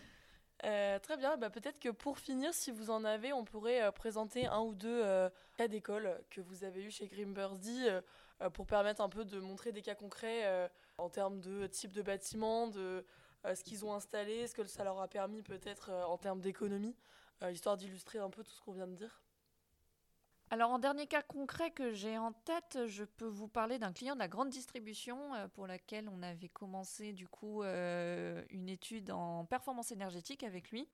Euh, 0.66 0.98
très 0.98 1.16
bien, 1.16 1.36
bah, 1.36 1.48
peut-être 1.48 1.78
que 1.78 1.90
pour 1.90 2.18
finir, 2.18 2.52
si 2.52 2.72
vous 2.72 2.90
en 2.90 3.04
avez, 3.04 3.32
on 3.32 3.44
pourrait 3.44 3.82
euh, 3.82 3.92
présenter 3.92 4.46
un 4.46 4.60
ou 4.60 4.74
deux 4.74 5.00
euh, 5.04 5.30
cas 5.56 5.68
d'école 5.68 6.20
que 6.28 6.40
vous 6.40 6.64
avez 6.64 6.82
eu 6.82 6.90
chez 6.90 7.06
Greenbirdie 7.06 7.86
pour 8.52 8.66
permettre 8.66 9.00
un 9.00 9.08
peu 9.08 9.24
de 9.24 9.38
montrer 9.40 9.72
des 9.72 9.80
cas 9.80 9.94
concrets 9.94 10.70
en 10.98 11.08
termes 11.08 11.40
de 11.40 11.66
type 11.66 11.92
de 11.92 12.02
bâtiment, 12.02 12.66
de 12.66 13.02
ce 13.44 13.64
qu'ils 13.64 13.86
ont 13.86 13.94
installé, 13.94 14.46
ce 14.46 14.54
que 14.54 14.66
ça 14.66 14.84
leur 14.84 15.00
a 15.00 15.08
permis 15.08 15.42
peut-être 15.42 15.90
en 15.90 16.18
termes 16.18 16.42
d'économie, 16.42 16.94
histoire 17.50 17.78
d'illustrer 17.78 18.18
un 18.18 18.28
peu 18.28 18.44
tout 18.44 18.50
ce 18.50 18.60
qu'on 18.60 18.72
vient 18.72 18.86
de 18.86 18.94
dire. 18.94 19.22
Alors 20.50 20.70
en 20.70 20.78
dernier 20.78 21.08
cas 21.08 21.22
concret 21.22 21.72
que 21.72 21.92
j'ai 21.92 22.18
en 22.18 22.32
tête, 22.32 22.78
je 22.86 23.02
peux 23.02 23.26
vous 23.26 23.48
parler 23.48 23.80
d'un 23.80 23.92
client 23.92 24.14
de 24.14 24.20
la 24.20 24.28
grande 24.28 24.48
distribution 24.48 25.34
euh, 25.34 25.48
pour 25.48 25.66
laquelle 25.66 26.08
on 26.08 26.22
avait 26.22 26.48
commencé 26.48 27.12
du 27.12 27.26
coup 27.26 27.64
euh, 27.64 28.44
une 28.50 28.68
étude 28.68 29.10
en 29.10 29.44
performance 29.44 29.90
énergétique 29.90 30.44
avec 30.44 30.70
lui 30.70 30.88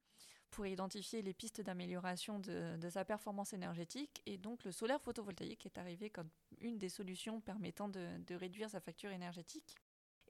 pour 0.51 0.67
identifier 0.67 1.21
les 1.21 1.35
pistes 1.35 1.61
d'amélioration 1.61 2.38
de, 2.38 2.88
sa 2.88 3.05
performance 3.05 3.53
énergétique. 3.53 4.23
Et 4.25 4.38
donc 4.38 4.65
le 4.65 4.73
solaire 4.73 5.01
photovoltaïque 5.03 5.67
est 5.67 5.79
arrivé 5.79 6.09
comme 6.09 6.29
une 6.61 6.79
des 6.79 6.88
solutions 6.88 7.41
permettant 7.41 7.88
de, 7.88 8.35
réduire 8.35 8.71
sa 8.71 8.81
facture 8.81 9.11
énergétique. 9.11 9.77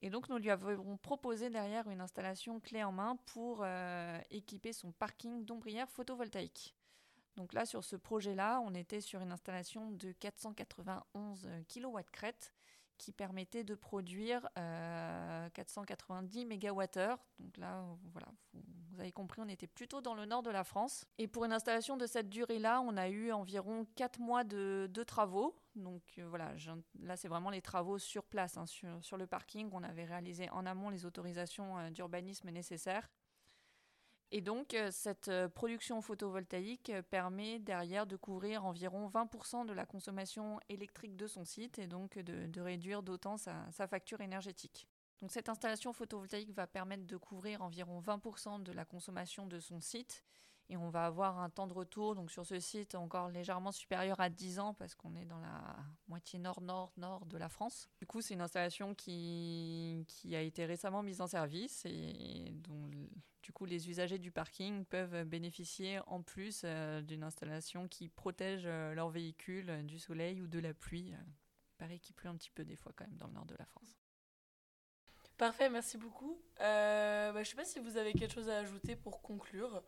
Et 0.01 0.11
donc 0.11 0.29
nous 0.29 0.39
lui 0.39 0.51
avons 0.51 0.97
proposé 0.97 1.49
derrière 1.49 1.89
une 1.89 2.01
installation 2.01 2.59
clé 2.59 2.83
en 2.83 2.93
main 2.93 3.17
pour 3.27 3.61
euh, 3.63 4.19
équiper 4.31 4.73
son 4.73 4.91
parking 4.91 5.45
d'ombrières 5.45 5.89
photovoltaïques. 5.91 6.75
Donc 7.37 7.53
là, 7.55 7.65
sur 7.65 7.85
ce 7.85 7.97
projet-là, 7.97 8.61
on 8.65 8.75
était 8.75 9.01
sur 9.01 9.21
une 9.21 9.33
installation 9.33 9.91
de 9.91 10.13
491 10.13 11.49
kW 11.69 11.99
crête 12.11 12.53
qui 13.03 13.11
permettait 13.11 13.65
de 13.65 13.75
produire 13.75 14.49
490 14.55 16.47
MWh. 16.47 17.17
Donc 17.41 17.57
là, 17.57 17.85
voilà, 18.13 18.29
vous, 18.55 19.01
avez 19.01 19.11
compris, 19.11 19.41
on 19.43 19.49
était 19.49 19.67
plutôt 19.67 20.01
dans 20.01 20.15
le 20.15 20.25
nord 20.25 20.43
de 20.43 20.51
la 20.51 20.63
France. 20.63 21.05
Et 21.19 21.27
pour 21.27 21.45
une 21.45 21.53
installation 21.53 21.97
de 21.97 22.07
cette 22.07 22.29
durée-là, 22.29 22.81
on 22.81 22.97
a 22.97 23.09
eu 23.09 23.33
environ 23.33 23.87
4 23.97 24.21
mois 24.21 24.45
de, 24.45 24.89
travaux. 25.05 25.57
Donc 25.75 26.03
euh, 26.19 26.29
voilà, 26.29 26.53
là, 27.01 27.17
c'est 27.17 27.29
vraiment 27.29 27.51
les 27.51 27.63
travaux 27.63 27.99
sur 27.99 28.25
place, 28.25 28.57
hein, 28.57 28.67
sur, 28.67 29.17
le 29.17 29.27
parking. 29.27 29.69
On 29.73 29.83
avait 29.83 30.05
réalisé 30.05 30.49
en 30.51 30.65
amont 30.65 30.91
les 30.91 31.05
autorisations 31.05 31.79
euh, 31.79 31.91
d'urbanisme 31.91 32.51
nécessaires. 32.51 33.09
Et 34.35 34.41
donc, 34.41 34.73
euh, 34.73 34.89
cette 34.91 35.29
euh, 35.29 35.47
production 35.47 36.01
photovoltaïque 36.01 36.89
euh, 36.89 37.03
permet 37.03 37.59
derrière 37.59 38.07
de 38.07 38.17
couvrir 38.17 38.65
environ 38.65 39.07
20% 39.07 39.67
de 39.67 39.75
la 39.75 39.85
consommation 39.85 40.59
électrique 40.71 41.17
de 41.17 41.27
son 41.27 41.45
site 41.45 41.79
et 41.79 41.87
donc 41.87 42.19
de, 42.19 42.61
réduire 42.63 43.03
d'autant 43.03 43.37
sa, 43.37 43.71
sa, 43.73 43.87
facture 43.87 44.23
énergétique. 44.23 44.89
Donc, 45.21 45.31
cette 45.31 45.51
installation 45.51 45.93
photovoltaïque 45.93 46.51
va 46.55 46.67
permettre 46.67 47.07
de 47.07 47.17
couvrir 47.19 47.61
environ 47.61 48.01
20% 48.01 48.63
de 48.63 48.73
la 48.73 48.87
consommation 48.87 49.47
de 49.47 49.61
son 49.61 49.81
site 49.81 50.25
et 50.73 50.77
on 50.79 50.89
va 50.89 51.05
avoir 51.05 51.39
un 51.39 51.51
temps 51.51 51.67
de 51.67 51.75
retour 51.75 52.15
donc 52.15 52.31
sur 52.31 52.47
ce 52.47 52.59
site 52.59 52.95
encore 52.95 53.29
légèrement 53.29 53.73
supérieur 53.73 54.19
à 54.21 54.31
10 54.31 54.59
ans 54.59 54.73
parce 54.73 54.95
qu'on 54.95 55.15
est 55.15 55.27
dans 55.27 55.39
la 55.39 55.77
moitié 56.09 56.39
nord-nord-nord 56.39 57.27
de 57.27 57.37
la 57.37 57.51
France. 57.51 57.91
Du 58.01 58.07
coup, 58.07 58.23
c'est 58.23 58.33
une 58.33 58.41
installation 58.41 58.95
qui, 58.95 60.03
qui 60.09 60.35
a 60.35 60.41
été 60.41 60.65
récemment 60.65 61.03
mise 61.03 61.21
en 61.21 61.27
service 61.27 61.85
et 61.85 62.55
dont 62.55 62.89
du 63.43 63.53
coup 63.53 63.67
les 63.67 63.91
usagers 63.91 64.19
du 64.19 64.31
parking 64.31 64.87
peuvent 64.87 65.25
bénéficier 65.25 66.01
en 66.07 66.23
plus 66.23 66.63
euh, 66.65 67.03
d'une 67.03 67.23
installation 67.23 67.87
qui 67.87 68.09
protège 68.09 68.63
euh, 68.65 68.95
leur 68.95 69.11
véhicule 69.11 69.85
du 69.85 69.99
soleil 69.99 70.41
ou 70.41 70.47
de 70.47 70.59
la 70.59 70.73
pluie. 70.73 71.13
Il 71.13 71.77
paraît 71.77 71.99
qu'il 71.99 72.15
pleut 72.15 72.31
un 72.31 72.37
petit 72.37 72.51
peu 72.51 72.65
des 72.65 72.77
fois 72.77 72.93
quand 72.97 73.07
même 73.07 73.19
dans 73.19 73.27
le 73.27 73.35
nord 73.35 73.47
de 73.47 73.57
la 73.59 73.67
France. 73.67 73.99
Parfait, 75.37 75.69
merci 75.69 75.99
beaucoup. 75.99 76.41
Euh, 76.61 77.33
bah, 77.33 77.43
je 77.43 77.49
ne 77.49 77.51
sais 77.51 77.57
pas 77.57 77.65
si 77.65 77.79
vous 77.79 77.99
avez 77.99 78.15
quelque 78.15 78.33
chose 78.33 78.49
à 78.49 78.59
ajouter 78.59 78.97
pour 78.97 79.21
conclure 79.21 79.83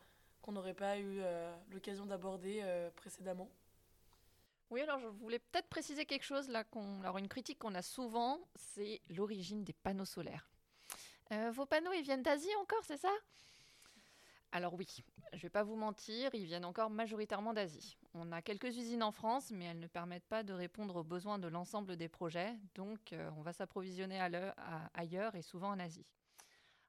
qu'on 0.44 0.52
n'aurait 0.52 0.74
pas 0.74 0.98
eu 0.98 1.20
euh, 1.22 1.56
l'occasion 1.70 2.04
d'aborder 2.04 2.60
euh, 2.62 2.90
précédemment. 2.90 3.48
Oui, 4.68 4.82
alors 4.82 4.98
je 4.98 5.06
voulais 5.06 5.38
peut-être 5.38 5.68
préciser 5.68 6.04
quelque 6.04 6.24
chose 6.24 6.50
là. 6.50 6.64
Alors 7.00 7.16
une 7.16 7.28
critique 7.28 7.58
qu'on 7.58 7.74
a 7.74 7.80
souvent, 7.80 8.38
c'est 8.54 9.00
l'origine 9.08 9.64
des 9.64 9.72
panneaux 9.72 10.04
solaires. 10.04 10.46
Euh, 11.32 11.50
vos 11.50 11.64
panneaux, 11.64 11.92
ils 11.94 12.02
viennent 12.02 12.22
d'Asie 12.22 12.54
encore, 12.60 12.84
c'est 12.84 12.98
ça? 12.98 13.12
Alors 14.52 14.74
oui, 14.74 14.86
je 15.32 15.38
ne 15.38 15.42
vais 15.42 15.48
pas 15.48 15.62
vous 15.62 15.76
mentir, 15.76 16.28
ils 16.34 16.44
viennent 16.44 16.66
encore 16.66 16.90
majoritairement 16.90 17.54
d'Asie. 17.54 17.96
On 18.12 18.30
a 18.30 18.42
quelques 18.42 18.76
usines 18.76 19.02
en 19.02 19.12
France, 19.12 19.50
mais 19.50 19.64
elles 19.64 19.80
ne 19.80 19.86
permettent 19.86 20.28
pas 20.28 20.42
de 20.42 20.52
répondre 20.52 20.96
aux 20.96 21.04
besoins 21.04 21.38
de 21.38 21.48
l'ensemble 21.48 21.96
des 21.96 22.08
projets, 22.08 22.54
donc 22.74 23.14
on 23.36 23.42
va 23.42 23.52
s'approvisionner 23.52 24.20
ailleurs 24.20 25.34
et 25.34 25.42
souvent 25.42 25.70
en 25.70 25.80
Asie. 25.80 26.06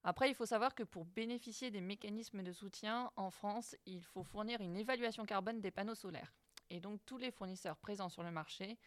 Après, 0.07 0.29
il 0.29 0.35
faut 0.35 0.45
savoir 0.45 0.75
que 0.75 0.83
pour 0.83 1.03
bénéficier 1.03 1.71
des 1.71 1.81
mécanismes 1.81 2.43
de 2.43 2.51
soutien 2.51 3.11
en 3.15 3.31
France, 3.31 3.75
il 3.87 4.03
faut 4.03 4.23
fournir 4.23 4.61
une 4.61 4.77
évaluation 4.77 5.25
carbone 5.25 5.61
des 5.61 5.71
panneaux 5.71 5.95
solaires. 5.95 6.31
Et 6.69 6.79
donc 6.79 7.03
tous 7.07 7.17
les 7.17 7.31
fournisseurs 7.31 7.75
présents 7.75 8.09
sur 8.09 8.21
le 8.21 8.29
marché 8.29 8.77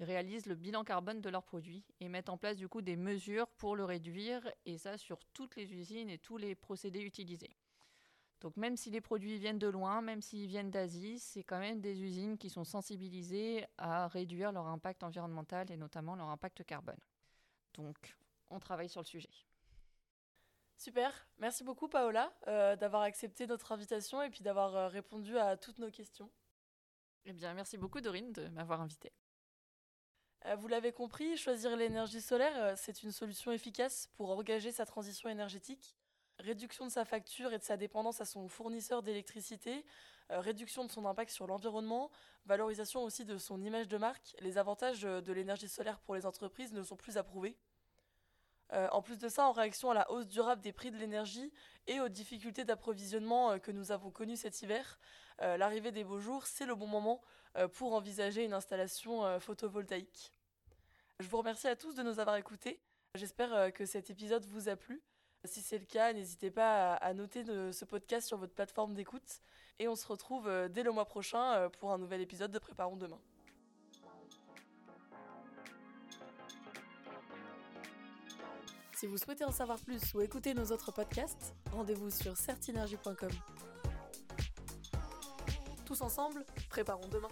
réalisent 0.00 0.46
le 0.46 0.56
bilan 0.56 0.82
carbone 0.82 1.20
de 1.20 1.30
leurs 1.30 1.44
produits 1.44 1.84
et 2.00 2.08
mettent 2.08 2.28
en 2.28 2.36
place 2.36 2.56
du 2.56 2.66
coup 2.66 2.82
des 2.82 2.96
mesures 2.96 3.46
pour 3.50 3.76
le 3.76 3.84
réduire, 3.84 4.50
et 4.66 4.76
ça 4.76 4.98
sur 4.98 5.24
toutes 5.32 5.54
les 5.54 5.72
usines 5.72 6.10
et 6.10 6.18
tous 6.18 6.38
les 6.38 6.56
procédés 6.56 7.02
utilisés. 7.02 7.54
Donc 8.40 8.56
même 8.56 8.76
si 8.76 8.90
les 8.90 9.00
produits 9.00 9.38
viennent 9.38 9.60
de 9.60 9.68
loin, 9.68 10.02
même 10.02 10.22
s'ils 10.22 10.48
viennent 10.48 10.72
d'Asie, 10.72 11.20
c'est 11.20 11.44
quand 11.44 11.60
même 11.60 11.80
des 11.80 12.02
usines 12.02 12.36
qui 12.36 12.50
sont 12.50 12.64
sensibilisées 12.64 13.64
à 13.78 14.08
réduire 14.08 14.50
leur 14.50 14.66
impact 14.66 15.04
environnemental 15.04 15.70
et 15.70 15.76
notamment 15.76 16.16
leur 16.16 16.30
impact 16.30 16.64
carbone. 16.64 16.98
Donc 17.74 18.16
on 18.50 18.58
travaille 18.58 18.88
sur 18.88 19.02
le 19.02 19.06
sujet. 19.06 19.30
Super, 20.76 21.26
merci 21.38 21.64
beaucoup 21.64 21.88
Paola 21.88 22.32
euh, 22.48 22.76
d'avoir 22.76 23.02
accepté 23.02 23.46
notre 23.46 23.72
invitation 23.72 24.22
et 24.22 24.30
puis 24.30 24.42
d'avoir 24.42 24.74
euh, 24.76 24.88
répondu 24.88 25.38
à 25.38 25.56
toutes 25.56 25.78
nos 25.78 25.90
questions. 25.90 26.30
Eh 27.24 27.32
bien, 27.32 27.54
merci 27.54 27.78
beaucoup 27.78 28.00
Dorine 28.00 28.32
de 28.32 28.48
m'avoir 28.48 28.80
invité. 28.80 29.12
Euh, 30.46 30.56
vous 30.56 30.68
l'avez 30.68 30.92
compris, 30.92 31.36
choisir 31.36 31.74
l'énergie 31.76 32.20
solaire, 32.20 32.76
c'est 32.76 33.02
une 33.02 33.12
solution 33.12 33.50
efficace 33.52 34.08
pour 34.16 34.30
engager 34.30 34.72
sa 34.72 34.84
transition 34.84 35.28
énergétique. 35.30 35.96
Réduction 36.40 36.84
de 36.84 36.90
sa 36.90 37.04
facture 37.04 37.52
et 37.52 37.58
de 37.58 37.62
sa 37.62 37.76
dépendance 37.76 38.20
à 38.20 38.24
son 38.24 38.48
fournisseur 38.48 39.02
d'électricité, 39.02 39.86
réduction 40.28 40.84
de 40.84 40.90
son 40.90 41.06
impact 41.06 41.30
sur 41.30 41.46
l'environnement, 41.46 42.10
valorisation 42.44 43.04
aussi 43.04 43.24
de 43.24 43.38
son 43.38 43.62
image 43.62 43.86
de 43.86 43.96
marque. 43.96 44.34
Les 44.40 44.58
avantages 44.58 45.02
de 45.02 45.32
l'énergie 45.32 45.68
solaire 45.68 46.00
pour 46.00 46.16
les 46.16 46.26
entreprises 46.26 46.72
ne 46.72 46.82
sont 46.82 46.96
plus 46.96 47.16
approuvés. 47.16 47.56
Euh, 48.72 48.88
en 48.92 49.02
plus 49.02 49.18
de 49.18 49.28
ça, 49.28 49.46
en 49.46 49.52
réaction 49.52 49.90
à 49.90 49.94
la 49.94 50.10
hausse 50.10 50.26
durable 50.26 50.62
des 50.62 50.72
prix 50.72 50.90
de 50.90 50.96
l'énergie 50.96 51.52
et 51.86 52.00
aux 52.00 52.08
difficultés 52.08 52.64
d'approvisionnement 52.64 53.52
euh, 53.52 53.58
que 53.58 53.70
nous 53.70 53.92
avons 53.92 54.10
connues 54.10 54.36
cet 54.36 54.62
hiver, 54.62 54.98
euh, 55.42 55.56
l'arrivée 55.56 55.92
des 55.92 56.04
beaux 56.04 56.20
jours, 56.20 56.46
c'est 56.46 56.66
le 56.66 56.74
bon 56.74 56.86
moment 56.86 57.20
pour 57.74 57.94
envisager 57.94 58.42
une 58.44 58.52
installation 58.52 59.38
photovoltaïque. 59.38 60.32
Je 61.20 61.28
vous 61.28 61.38
remercie 61.38 61.68
à 61.68 61.76
tous 61.76 61.94
de 61.94 62.02
nous 62.02 62.18
avoir 62.18 62.34
écoutés. 62.34 62.80
J'espère 63.14 63.72
que 63.72 63.86
cet 63.86 64.10
épisode 64.10 64.44
vous 64.46 64.68
a 64.68 64.74
plu. 64.74 65.00
Si 65.44 65.60
c'est 65.60 65.78
le 65.78 65.84
cas, 65.84 66.12
n'hésitez 66.12 66.50
pas 66.50 66.94
à 66.94 67.14
noter 67.14 67.44
ce 67.44 67.84
podcast 67.84 68.26
sur 68.26 68.38
votre 68.38 68.54
plateforme 68.54 68.94
d'écoute. 68.94 69.40
Et 69.78 69.86
on 69.86 69.94
se 69.94 70.08
retrouve 70.08 70.50
dès 70.70 70.82
le 70.82 70.90
mois 70.90 71.04
prochain 71.04 71.70
pour 71.78 71.92
un 71.92 71.98
nouvel 71.98 72.22
épisode 72.22 72.50
de 72.50 72.58
Préparons 72.58 72.96
demain. 72.96 73.20
Si 79.04 79.10
vous 79.10 79.18
souhaitez 79.18 79.44
en 79.44 79.52
savoir 79.52 79.78
plus 79.80 80.14
ou 80.14 80.22
écouter 80.22 80.54
nos 80.54 80.64
autres 80.72 80.90
podcasts, 80.90 81.54
rendez-vous 81.72 82.08
sur 82.08 82.38
certinergie.com. 82.38 83.28
Tous 85.84 86.00
ensemble, 86.00 86.42
préparons 86.70 87.06
demain. 87.08 87.28